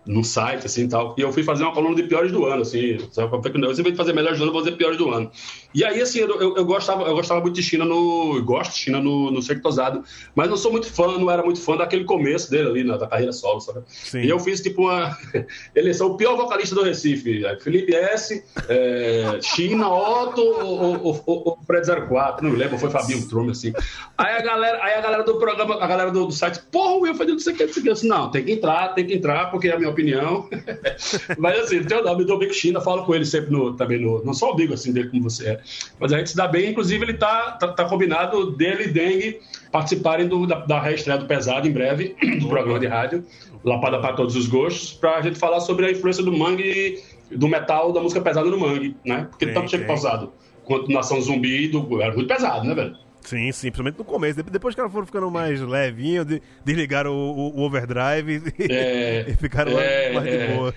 [0.06, 2.98] num site, assim, tal, e eu fui fazer uma coluna de piores do ano, assim,
[3.12, 5.32] sempre vou fazer melhores do ano, vou fazer piores do ano.
[5.76, 8.80] E aí, assim, eu, eu, eu gostava, eu gostava muito de China no, gosto de
[8.80, 12.50] China no, no Sectosado, mas não sou muito fã, não era muito fã daquele começo
[12.50, 13.82] dele ali, na, da carreira solo, sabe?
[13.88, 14.22] Sim.
[14.22, 15.18] E eu fiz, tipo, uma
[15.76, 21.60] eleição, o pior vocalista do Recife, é, Felipe S., é, China, Otto ou, ou, ou,
[21.68, 23.74] Fred 04, não me lembro, foi Fabinho Trume, assim.
[24.18, 27.02] Aí a galera, aí a galera do programa, a galera do, do site, porra, o
[27.02, 27.90] Will não sei o que, não sei o que.
[27.90, 30.48] Eu disse, não, tem que entrar, tem que entrar, porque é a minha opinião.
[31.38, 34.24] Mas assim, tem o nome do Bico China, falo com ele sempre no, também no.
[34.24, 35.62] Não só o Bico, assim, dele como você é.
[36.00, 39.40] Mas a gente se dá bem, inclusive ele tá, tá, tá combinado dele e Dengue
[39.72, 43.26] participarem do, da, da reestreia do Pesado em breve, do programa de rádio,
[43.64, 47.92] Lapada para Todos os Gostos, pra gente falar sobre a influência do mangue, do metal,
[47.92, 49.28] da música pesada no mangue, né?
[49.30, 49.86] Porque tanto tem.
[49.86, 50.32] Pausado
[50.66, 52.98] quanto Nação Zumbi do, era muito pesado, né, velho?
[53.26, 54.42] Sim, sim, principalmente no começo.
[54.44, 58.64] De- Depois que elas foram ficando mais levinhos, de, desligaram o, o- o overdrive e,
[58.72, 60.56] É, e ficaram mais- é, mais de é.
[60.56, 60.74] boa.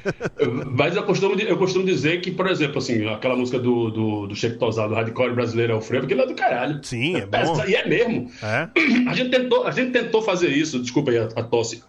[0.77, 4.35] Mas eu costumo, eu costumo dizer que, por exemplo, assim, aquela música do, do, do
[4.35, 6.81] Cheque Tosado, do hardcore brasileiro, é o frevo, aquilo é do caralho.
[6.83, 7.65] Sim, é bom.
[7.67, 8.31] E é mesmo.
[8.43, 8.69] É?
[9.11, 11.83] A gente tentou, a gente tentou fazer isso, desculpa aí a, a tosse.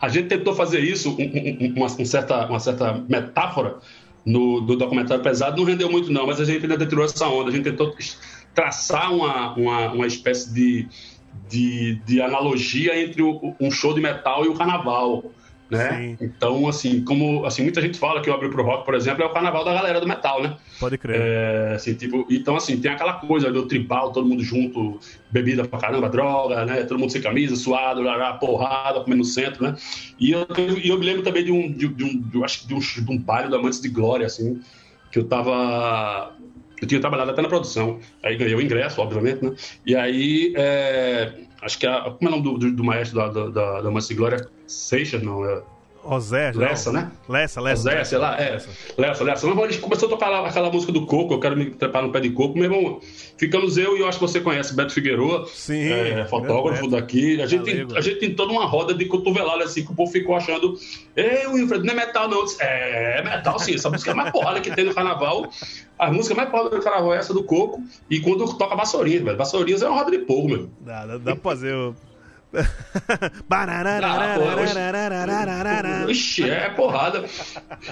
[0.00, 3.76] A gente tentou fazer isso, um- um- um- uma, um certa, uma certa metáfora
[4.24, 7.48] no do documentário pesado, não rendeu muito não, mas a gente ainda tirou essa onda,
[7.48, 7.94] a gente tentou
[8.60, 10.86] traçar uma, uma, uma espécie de,
[11.48, 15.24] de, de analogia entre o- um show de metal e o carnaval.
[15.70, 16.16] Né?
[16.20, 19.26] Então, assim, como assim, muita gente fala que o Abre pro Rock, por exemplo, é
[19.26, 20.56] o carnaval da galera do metal, né?
[20.80, 21.16] Pode crer.
[21.20, 24.98] É, assim, tipo, então, assim, tem aquela coisa do tribal, todo mundo junto,
[25.30, 26.82] bebida pra caramba, droga, né?
[26.82, 29.76] Todo mundo sem camisa, suado, lá, porrada, comendo no centro, né?
[30.18, 30.44] E eu,
[30.82, 33.10] eu me lembro também de um, de, de um, de, acho que de um, de
[33.12, 34.60] um baile do Amantes de Glória, assim,
[35.12, 36.32] que eu tava.
[36.80, 39.54] Eu tinha trabalhado até na produção, aí ganhei o ingresso, obviamente, né?
[39.84, 41.32] E aí, é,
[41.62, 42.10] acho que a.
[42.10, 44.48] Como é o nome do, do, do maestro da, da, da, da Glória?
[44.66, 45.62] Seixas, não, é.
[46.02, 46.60] Não.
[46.60, 47.10] Lessa, né?
[47.28, 47.82] Lessa, Lessa.
[47.82, 48.58] Zé, sei lá, é.
[48.96, 49.46] Lessa, Lessa.
[49.46, 52.10] Mas ele começou a tocar lá aquela música do Coco, eu quero me trepar no
[52.10, 52.54] pé de coco.
[52.58, 53.00] Meu irmão,
[53.36, 56.90] ficamos eu e eu acho que você conhece Beto Figueroa, Sim, é, fotógrafo Beto.
[56.90, 57.40] daqui.
[57.40, 57.96] A gente, Galego.
[57.96, 60.78] a gente tem toda uma roda de cotovelada assim que o povo ficou achando.
[61.14, 62.44] Ei, Wilfred, não é metal, não.
[62.44, 65.50] Disse, é, é metal sim, essa música é a mais porrada que tem no carnaval.
[65.98, 67.82] A música mais porrada do carnaval é essa do Coco.
[68.08, 69.36] E quando toca Vassourinhas, velho.
[69.36, 70.70] Vassourinhas é uma roda de porro, meu.
[70.80, 71.74] Dá, dá, dá pra fazer
[76.06, 76.10] o.
[76.10, 77.24] Ixi, é porrada.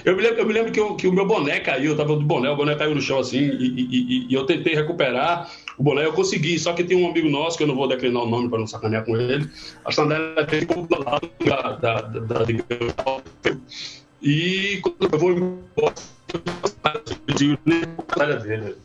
[0.03, 2.15] Eu me lembro, eu me lembro que, eu- que o meu boné caiu, eu tava
[2.15, 5.83] do boné, o boné caiu no chão assim, e, e- e- eu tentei recuperar o
[5.83, 8.29] boné, eu consegui, só que tem um amigo nosso, que eu não vou declinar o
[8.29, 9.49] nome para não sacanear com ele,
[9.85, 12.45] a sandália ficou do lado da, da, da,
[14.21, 15.95] e quando eu vou embora,
[16.33, 18.75] eu nem a sandália dele.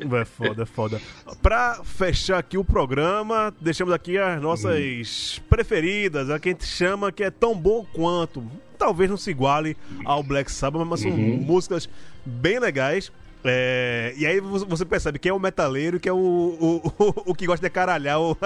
[0.00, 1.00] É foda, é foda.
[1.42, 7.12] Pra fechar aqui o programa, deixamos aqui as nossas preferidas, a que a gente chama
[7.12, 8.42] que é tão bom quanto.
[8.78, 11.88] Talvez não se iguale ao Black Sabbath, mas são músicas
[12.24, 13.12] bem legais.
[13.44, 17.14] É, e aí você percebe quem é o metaleiro e quem é o, o, o,
[17.30, 18.36] o que gosta de caralhar o-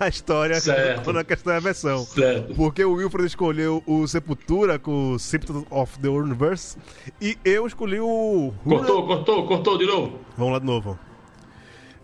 [0.00, 1.04] a história Certo.
[1.04, 1.98] quando a questão é a versão.
[2.04, 2.54] Certo.
[2.54, 6.76] Porque o Wilfred escolheu o Sepultura com o Symptoms of the Universe
[7.20, 8.52] e eu escolhi o.
[8.64, 10.18] Cortou, cortou, cortou de novo.
[10.36, 10.98] Vamos lá de novo.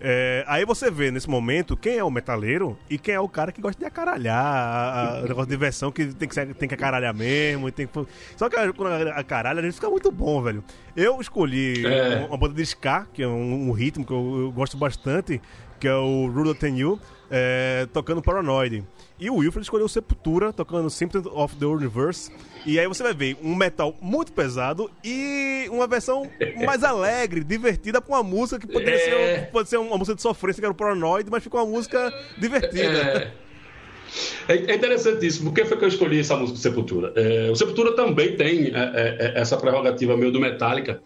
[0.06, 3.51] É, aí você vê nesse momento quem é o metaleiro e quem é o cara
[3.51, 7.14] que gosta de acaralhar, o negócio de versão que tem que, ser, tem que acaralhar
[7.14, 7.68] mesmo.
[7.68, 8.06] e Tem que...
[8.36, 10.62] Só que quando acaralha, a gente fica muito bom, velho.
[10.94, 12.16] Eu escolhi É.
[12.18, 15.40] uma, uma banda de ska, que é um, um ritmo que eu, eu gosto bastante,
[15.81, 17.01] que é o Ruler Than You,
[17.36, 18.85] é, tocando Paranoid.
[19.19, 22.31] E o Wilfred escolheu Sepultura, tocando Symptoms of the Universe.
[22.65, 26.31] E aí você vai ver um metal muito pesado e uma versão
[26.65, 28.98] mais alegre, divertida, com uma música que poderia É.
[29.39, 32.12] ser, pode ser uma música de sofrência, que era o Paranoid, mas ficou uma música
[32.39, 33.32] divertida.
[34.48, 35.43] É, é interessante isso.
[35.43, 37.12] Por que foi que eu escolhi essa música do Sepultura?
[37.16, 41.02] É, o Sepultura também tem é, é, é, essa prerrogativa meio do Metallica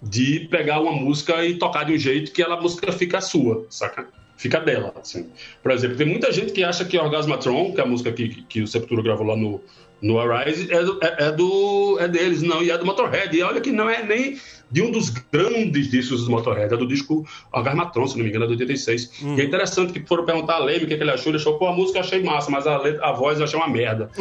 [0.00, 3.66] de pegar uma música e tocar de um jeito que ela, a música fica sua,
[3.70, 4.06] saca?
[4.36, 5.30] Fica dela, assim.
[5.62, 8.62] Por exemplo, tem muita gente que acha que Orgasmatron, que é a música que, que,
[8.62, 9.60] o Sepultura gravou lá no,
[10.02, 13.36] No Arise é, do, é, é do é deles, não, e é do Motorhead.
[13.36, 14.38] E olha que não é nem
[14.74, 18.44] de um dos grandes discos do Motorhead, é do disco Algarmatron, se não me engano,
[18.46, 19.22] é do 86.
[19.22, 21.30] E é interessante que foram perguntar a Leme o que, que ele achou.
[21.30, 23.56] Ele achou, pô, a música eu achei massa, mas a, letra- a voz eu achei
[23.56, 24.10] uma merda.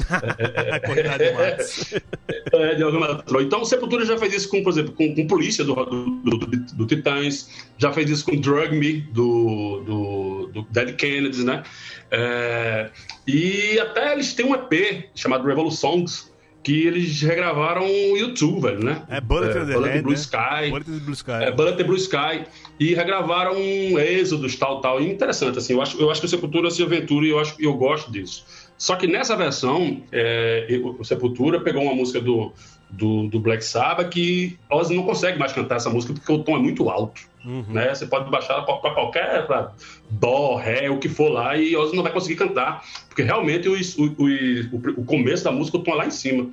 [1.17, 2.01] De.
[2.53, 3.41] É, de Algarmatron.
[3.41, 6.05] Então, o Sepultura já fez isso com, por exemplo, com, com Polícia do, do,
[6.37, 7.49] do, do- Titãs,
[7.79, 11.63] já fez isso com Drug Me, do, do, do Dead Kennedys, né?
[12.11, 12.91] É,
[13.27, 16.31] e até eles têm um EP chamado Revolutions,
[16.63, 19.03] que eles regravaram o YouTube, velho, né?
[19.09, 20.17] É Bullet the Bullet Blue né?
[20.17, 20.69] Sky.
[20.69, 21.31] Bullet Blue Sky.
[21.31, 22.45] É, Bullet Blue Sky.
[22.79, 25.01] E regravaram um Êxodos, tal, tal.
[25.01, 27.55] E interessante, assim, eu acho, eu acho que o Sepultura se aventura e eu, acho,
[27.59, 28.45] eu gosto disso.
[28.77, 30.67] Só que nessa versão, é,
[30.97, 32.53] o Sepultura pegou uma música do,
[32.89, 36.55] do, do Black Sabbath que Ozzy não consegue mais cantar essa música porque o tom
[36.55, 37.21] é muito alto.
[37.45, 37.65] Uhum.
[37.69, 37.93] Né?
[37.93, 39.71] Você pode baixar para qualquer pra
[40.09, 43.73] dó, ré, o que for lá, e Ozzy não vai conseguir cantar, porque realmente o,
[43.73, 46.49] o, o, o começo da música, é lá em cima.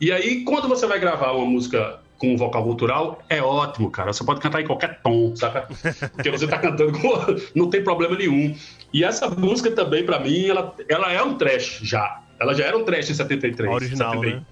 [0.00, 4.12] E aí, quando você vai gravar uma música com um vocal cultural, é ótimo, cara.
[4.12, 5.68] Você pode cantar em qualquer tom, saca?
[6.12, 7.08] Porque você tá cantando com...
[7.54, 8.54] não tem problema nenhum.
[8.92, 12.22] E essa música também, pra mim, ela, ela é um trash já.
[12.38, 13.70] Ela já era um trash em 73.
[13.70, 14.36] A original, 71.
[14.36, 14.42] né?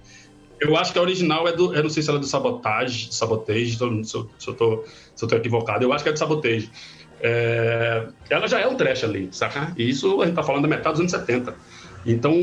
[0.59, 1.73] Eu acho que a original é do.
[1.73, 4.83] Eu não sei se ela é do Sabotage, Sabotage, se, eu, se, eu tô,
[5.15, 5.83] se eu tô equivocado.
[5.83, 6.69] Eu acho que é do Sabotage.
[7.21, 9.73] É, ela já é um trash ali, saca?
[9.77, 11.53] E isso a gente tá falando da metade dos anos 70.
[12.05, 12.33] Então,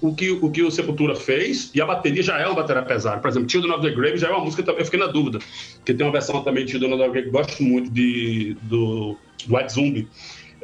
[0.00, 3.20] o que, o que o Sepultura fez, e a bateria já é uma bateria pesada.
[3.20, 5.38] Por exemplo, Children of the Grave já é uma música, eu fiquei na dúvida,
[5.76, 8.56] porque tem uma versão também de Children of the Grave que eu gosto muito de,
[8.62, 9.16] do
[9.48, 10.08] White Zombie.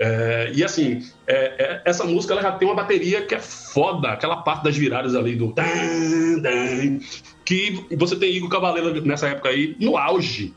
[0.00, 4.10] É, e assim, é, é, essa música ela já tem uma bateria que é foda,
[4.10, 5.52] aquela parte das viradas ali do.
[7.44, 10.54] que você tem Igor Cavaleiro nessa época aí no auge,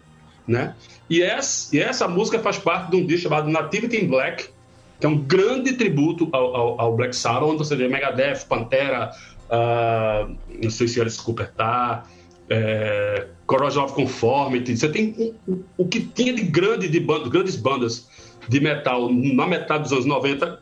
[0.48, 0.76] né?
[1.10, 4.50] E essa, e essa música faz parte de um disco chamado Nativity in Black,
[5.00, 9.12] que é um grande tributo ao, ao- ao Black Sabbath, onde você vê Megadeth, Pantera,
[9.50, 10.28] ah,
[10.62, 12.04] não sei se Alice Cooper tá,
[12.50, 17.56] é, Corrosion of Conformity, você tem o, o- que tinha de grande de banda, grandes
[17.56, 18.08] bandas
[18.48, 20.62] de metal na metade dos anos 90,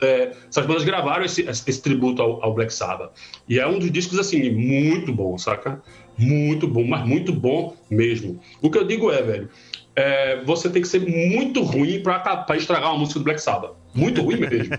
[0.00, 3.12] é, essas bandas gravaram esse, esse tributo ao, ao Black Sabbath.
[3.48, 5.82] E é um dos discos, assim, muito bom, saca?
[6.18, 8.40] Muito bom, mas muito bom mesmo.
[8.62, 9.48] O que eu digo é, velho,
[9.96, 13.72] é, você tem que ser muito ruim pra estragar uma música do Black Sabbath.
[13.94, 14.76] Muito ruim mesmo.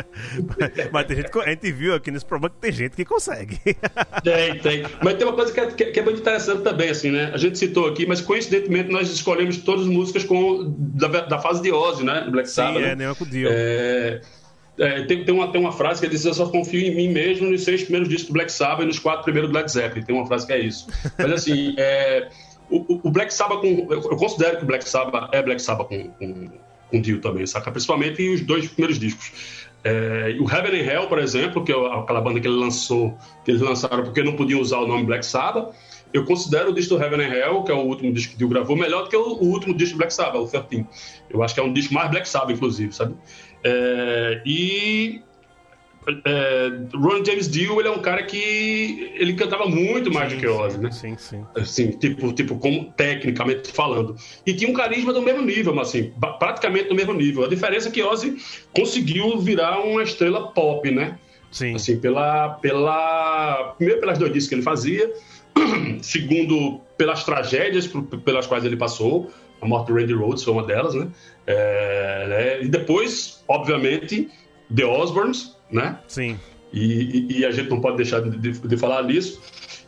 [0.90, 3.60] Mas tem gente que, a gente viu aqui nesse programa que tem gente que consegue.
[4.24, 4.84] Tem, tem.
[5.02, 7.30] Mas tem uma coisa que é, que é- que é muito interessante também, assim, né?
[7.34, 11.60] A gente citou aqui, mas coincidentemente nós escolhemos todas as músicas com, da, da fase
[11.60, 12.22] de Ozzy, né?
[12.22, 12.82] Do Black Sim, Sabbath.
[12.82, 13.06] é, né?
[13.06, 13.48] nem com o Dio.
[13.50, 14.22] É,
[14.78, 17.50] é, tem, tem, uma, tem uma frase que diz: Eu só confio em mim mesmo
[17.50, 20.04] nos seis primeiros discos do Black Sabbath e nos quatro primeiros do Led Zeppelin.
[20.06, 20.86] Tem uma frase que é isso.
[21.18, 22.28] Mas assim, é,
[22.70, 26.08] o, o- Black Sabbath, com, eu, considero que o Black Sabbath é Black Sabbath com,
[26.10, 26.50] com,
[26.90, 27.70] com Dio também, saca?
[27.70, 29.32] Principalmente os dois primeiros discos.
[29.82, 33.50] É, o Heaven and Hell, por exemplo, que é aquela banda que ele lançou, que
[33.50, 35.74] eles lançaram porque não podiam usar o nome Black Sabbath.
[36.12, 38.48] Eu considero o disco do Heaven and Hell, que é o último disco que Dio
[38.48, 40.86] gravou, melhor do que o, o último disco do Black Sabbath, o 13.
[41.28, 43.14] Eu acho que é um disco mais Black Sabbath, inclusive, sabe?
[43.64, 45.20] É, e
[46.24, 50.46] é, Ron James Dio, ele é um cara que ele cantava muito mais do que
[50.46, 50.90] Ozzy, né?
[50.90, 51.44] Sim, sim.
[51.56, 54.16] assim, tipo, tipo como tecnicamente falando.
[54.44, 57.44] E tinha um carisma do mesmo nível, mas assim, praticamente do mesmo nível.
[57.44, 58.36] A diferença é que Ozzy
[58.74, 61.18] conseguiu virar uma estrela pop, né?
[61.50, 61.74] Sim.
[61.74, 65.12] Assim, pela, pela primeiro pelas doidices que ele fazia,
[66.02, 67.88] segundo pelas tragédias
[68.24, 69.30] pelas quais ele passou.
[69.62, 71.08] A morte do Randy Rhodes foi uma delas, né?
[71.46, 72.62] É, né?
[72.64, 74.28] E depois, obviamente,
[74.74, 75.98] The Osbournes, né?
[76.08, 76.38] Sim.
[76.72, 76.82] E,
[77.30, 79.40] e- e a gente não pode deixar de, de- falar nisso.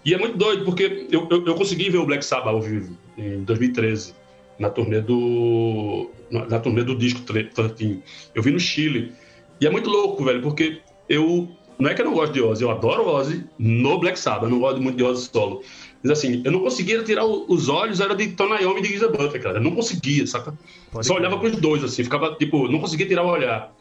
[0.05, 2.97] E é muito doido, porque eu, eu, eu consegui ver o Black Sabbath ao vivo
[3.19, 4.15] em 2013,
[4.59, 8.03] na turnê do, na, turnê do disco 13.
[8.35, 9.13] Eu vi no Chile.
[9.61, 11.49] E é muito louco, velho, porque eu.
[11.79, 14.49] Não é que eu não gosto de Ozzy, eu adoro Ozzy no Black Sabbath, eu
[14.51, 15.63] não gosto muito de Ozzy solo.
[16.03, 19.09] Mas assim, eu não conseguia tirar os olhos, era de Tony Iommi e de Giza
[19.09, 19.59] Butler, cara.
[19.59, 20.55] Eu não conseguia, saca?
[20.91, 23.76] Pode Só olhava pros dois, assim, ficava, tipo, não conseguia tirar o olhar.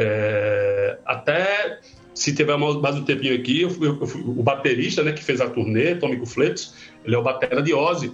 [0.00, 1.80] É, até
[2.14, 5.50] se tiver mais, um tempinho aqui, eu, eu fui- o baterista, né, que fez a
[5.50, 6.72] turnê, Tômico Fletos,
[7.04, 8.12] ele é o batera de Ozzy.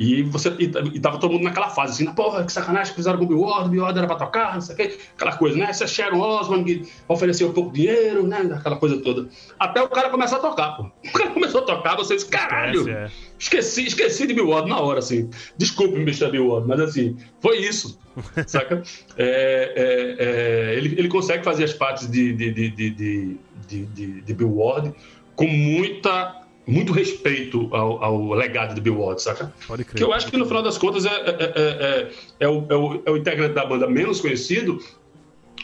[0.00, 0.64] E, você, e,
[0.94, 3.40] e tava todo mundo naquela fase, assim, porra, que sacanagem que fizeram com o Bill
[3.40, 5.66] Ward, o Bill Ward era pra tocar, não sei o quê, aquela coisa, né?
[5.68, 8.38] Essa Sharon Osman que ofereceu pouco dinheiro, né?
[8.54, 9.28] Aquela coisa toda.
[9.58, 10.90] Até o cara começar a tocar, pô.
[11.06, 12.80] O cara começou a tocar, vocês, caralho!
[12.80, 13.10] Esquece, é.
[13.38, 15.28] Esqueci, esqueci de Bill Ward na hora, assim.
[15.58, 16.30] Desculpe, Mr.
[16.30, 17.98] Bill Ward, mas assim, foi isso.
[18.46, 18.82] saca?
[19.18, 20.24] É, é,
[20.72, 23.36] é, ele, ele consegue fazer as partes de, de, de, de, de,
[23.68, 24.94] de, de- de Bill Ward
[25.36, 26.39] com muita,
[26.70, 29.52] muito respeito ao, ao legado de Bill Ward, saca?
[29.66, 29.96] Pode crer.
[29.96, 32.10] Que eu acho que no final das contas é, é, é, é,
[32.40, 34.78] é o, é, o, é o integrante da banda menos conhecido,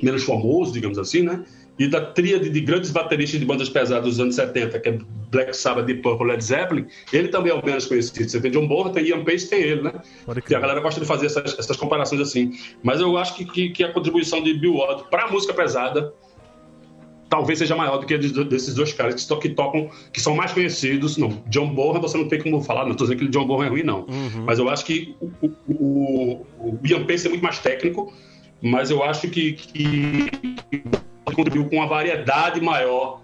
[0.02, 1.44] menos famoso, digamos assim, né?
[1.78, 4.98] e da tríade de grandes bateristas de bandas pesadas dos anos 70, que é
[5.30, 8.28] Black Sabbath, Deep Purple, Led Zeppelin, ele também é o menos conhecido.
[8.28, 9.92] Você tem John Bonham, tem Ian Pace, tem ele, né?
[10.24, 12.52] Pode Que a galera gosta de fazer essas, essas comparações assim.
[12.82, 16.14] Mas eu acho que, que, que a contribuição de Bill Ward para a música pesada
[17.36, 20.20] talvez seja maior do que a de- desses dois caras que, to- que tocam, que
[20.20, 21.18] são mais conhecidos.
[21.18, 23.64] Não, John Bonham você não tem como falar, não estou dizendo que o John Bonham
[23.64, 24.06] é ruim, não.
[24.46, 28.10] Mas eu acho que o, o, o, Ian Pace é muito mais técnico,
[28.62, 30.30] mas eu acho que, que
[31.34, 33.20] contribuiu com uma variedade maior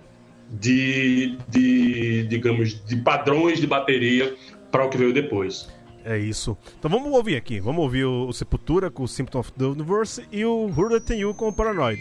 [0.51, 4.34] de, de digamos, de padrões de bateria
[4.70, 5.68] para o que veio depois.
[6.05, 6.56] É isso.
[6.78, 7.60] Então vamos ouvir aqui.
[7.60, 11.14] Vamos ouvir o, o Sepultura com o Symptom of the Universe e o Hurrah Than
[11.16, 12.01] You com o Paranoid.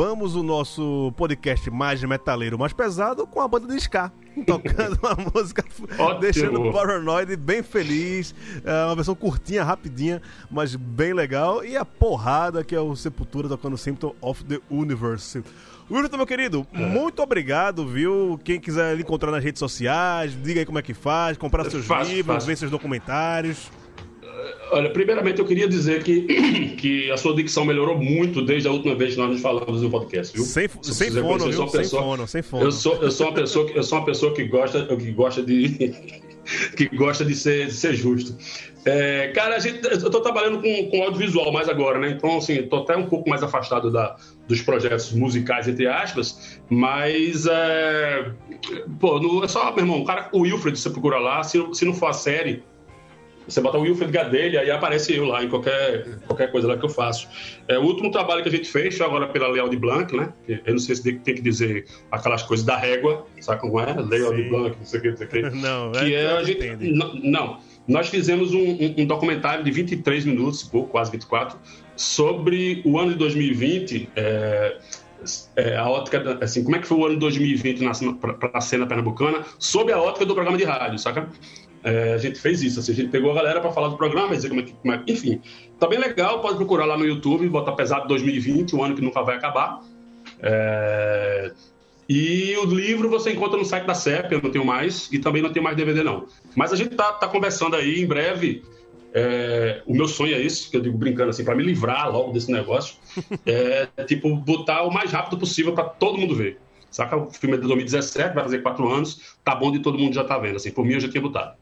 [0.00, 4.10] acabamos o nosso podcast mais metaleiro, mais pesado, com a banda de ska.
[4.46, 5.62] Tocando uma música,
[5.98, 6.20] Ótimo.
[6.20, 8.34] deixando o Paranoid bem feliz.
[8.64, 11.62] É uma versão curtinha, rapidinha, mas bem legal.
[11.62, 15.42] E a porrada que é o Sepultura tocando Symptom of the Universe.
[15.90, 16.78] Wilton, meu querido, É.
[16.78, 18.40] muito obrigado, viu?
[18.42, 22.14] Quem quiser encontrar nas redes sociais, diga aí como é que faz, comprar seus Fácil,
[22.14, 22.46] livros, fácil.
[22.46, 23.70] ver seus documentários.
[24.72, 26.22] Olha, primeiramente eu queria dizer que,
[26.78, 29.90] que a sua dicção melhorou muito desde a última vez que nós nos falamos no
[29.90, 30.44] podcast, viu?
[30.44, 31.68] Sem, Se sem fono, viu?
[31.68, 32.64] Sem fono, sem fono.
[32.64, 35.42] Eu sou, eu sou uma pessoa que eu sou uma pessoa que gosta que gosta
[35.42, 35.94] de
[36.76, 38.36] que gosta de ser, de ser justo.
[38.84, 42.10] É, cara, a gente, eu tô trabalhando com, com audiovisual mais agora, né?
[42.10, 44.16] Então, assim, tô até um pouco mais afastado da,
[44.48, 48.32] dos projetos musicais, entre aspas, mas, é,
[48.98, 51.84] pô, no, é só, meu irmão, o cara, o Wilfred, você procura lá, se, se
[51.84, 52.62] não for a série,
[53.46, 56.84] você bota o Wilfred Gadelha e aparece eu lá em qualquer, qualquer coisa lá que
[56.84, 57.28] eu faço.
[57.66, 60.32] É, o último trabalho que a gente fez agora pela Leal de Blanc, né?
[60.48, 63.92] Eu não sei se tem que dizer aquelas coisas da régua, sabe como é?
[63.94, 64.42] Leal de.
[64.48, 65.40] Blanc, não sei o que, não sei o que.
[65.60, 67.58] Não, que é, é, a eu gente, não, não,
[67.88, 71.58] nós fizemos um, um- um documentário de 23 minutos, pouco, quase 24,
[71.96, 74.76] sobre o ano de 2020, é,
[75.56, 77.80] é, a ótica, assim, como é que foi o ano de 2020
[78.20, 81.28] para a cena pernambucana, sob a ótica do programa de rádio, saca?
[81.82, 84.34] É, a gente fez isso, assim, a gente pegou a galera para falar do programa,
[84.34, 85.40] dizer como é que, como é- enfim,
[85.78, 89.22] tá bem legal, pode procurar lá no YouTube, botar pesado 2020, o ano que nunca
[89.22, 89.80] vai acabar.
[90.42, 91.52] É,
[92.08, 95.40] e o livro você encontra no site da CEP, eu não tenho mais, e também
[95.40, 96.26] não tenho mais DVD não.
[96.54, 98.62] Mas a gente tá, tá conversando aí, em breve,
[99.14, 102.32] é, o meu sonho é isso, que eu digo brincando assim, para me livrar logo
[102.32, 102.96] desse negócio,
[103.46, 106.58] é tipo, botar o mais rápido possível para todo mundo ver.
[106.90, 107.16] Saca?
[107.16, 110.24] O filme é de 2017, vai fazer quatro anos, tá bom de todo mundo já
[110.24, 111.54] tá vendo, assim, por mim eu já tinha botado.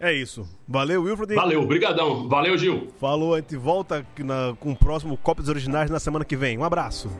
[0.00, 0.48] É isso.
[0.66, 1.34] Valeu, Wilfred.
[1.34, 2.26] Valeu, brigadão.
[2.26, 2.88] Valeu, Gil.
[2.98, 6.56] Falou, a gente volta na, com o próximo Copos Originais na semana que vem.
[6.56, 7.10] Um abraço.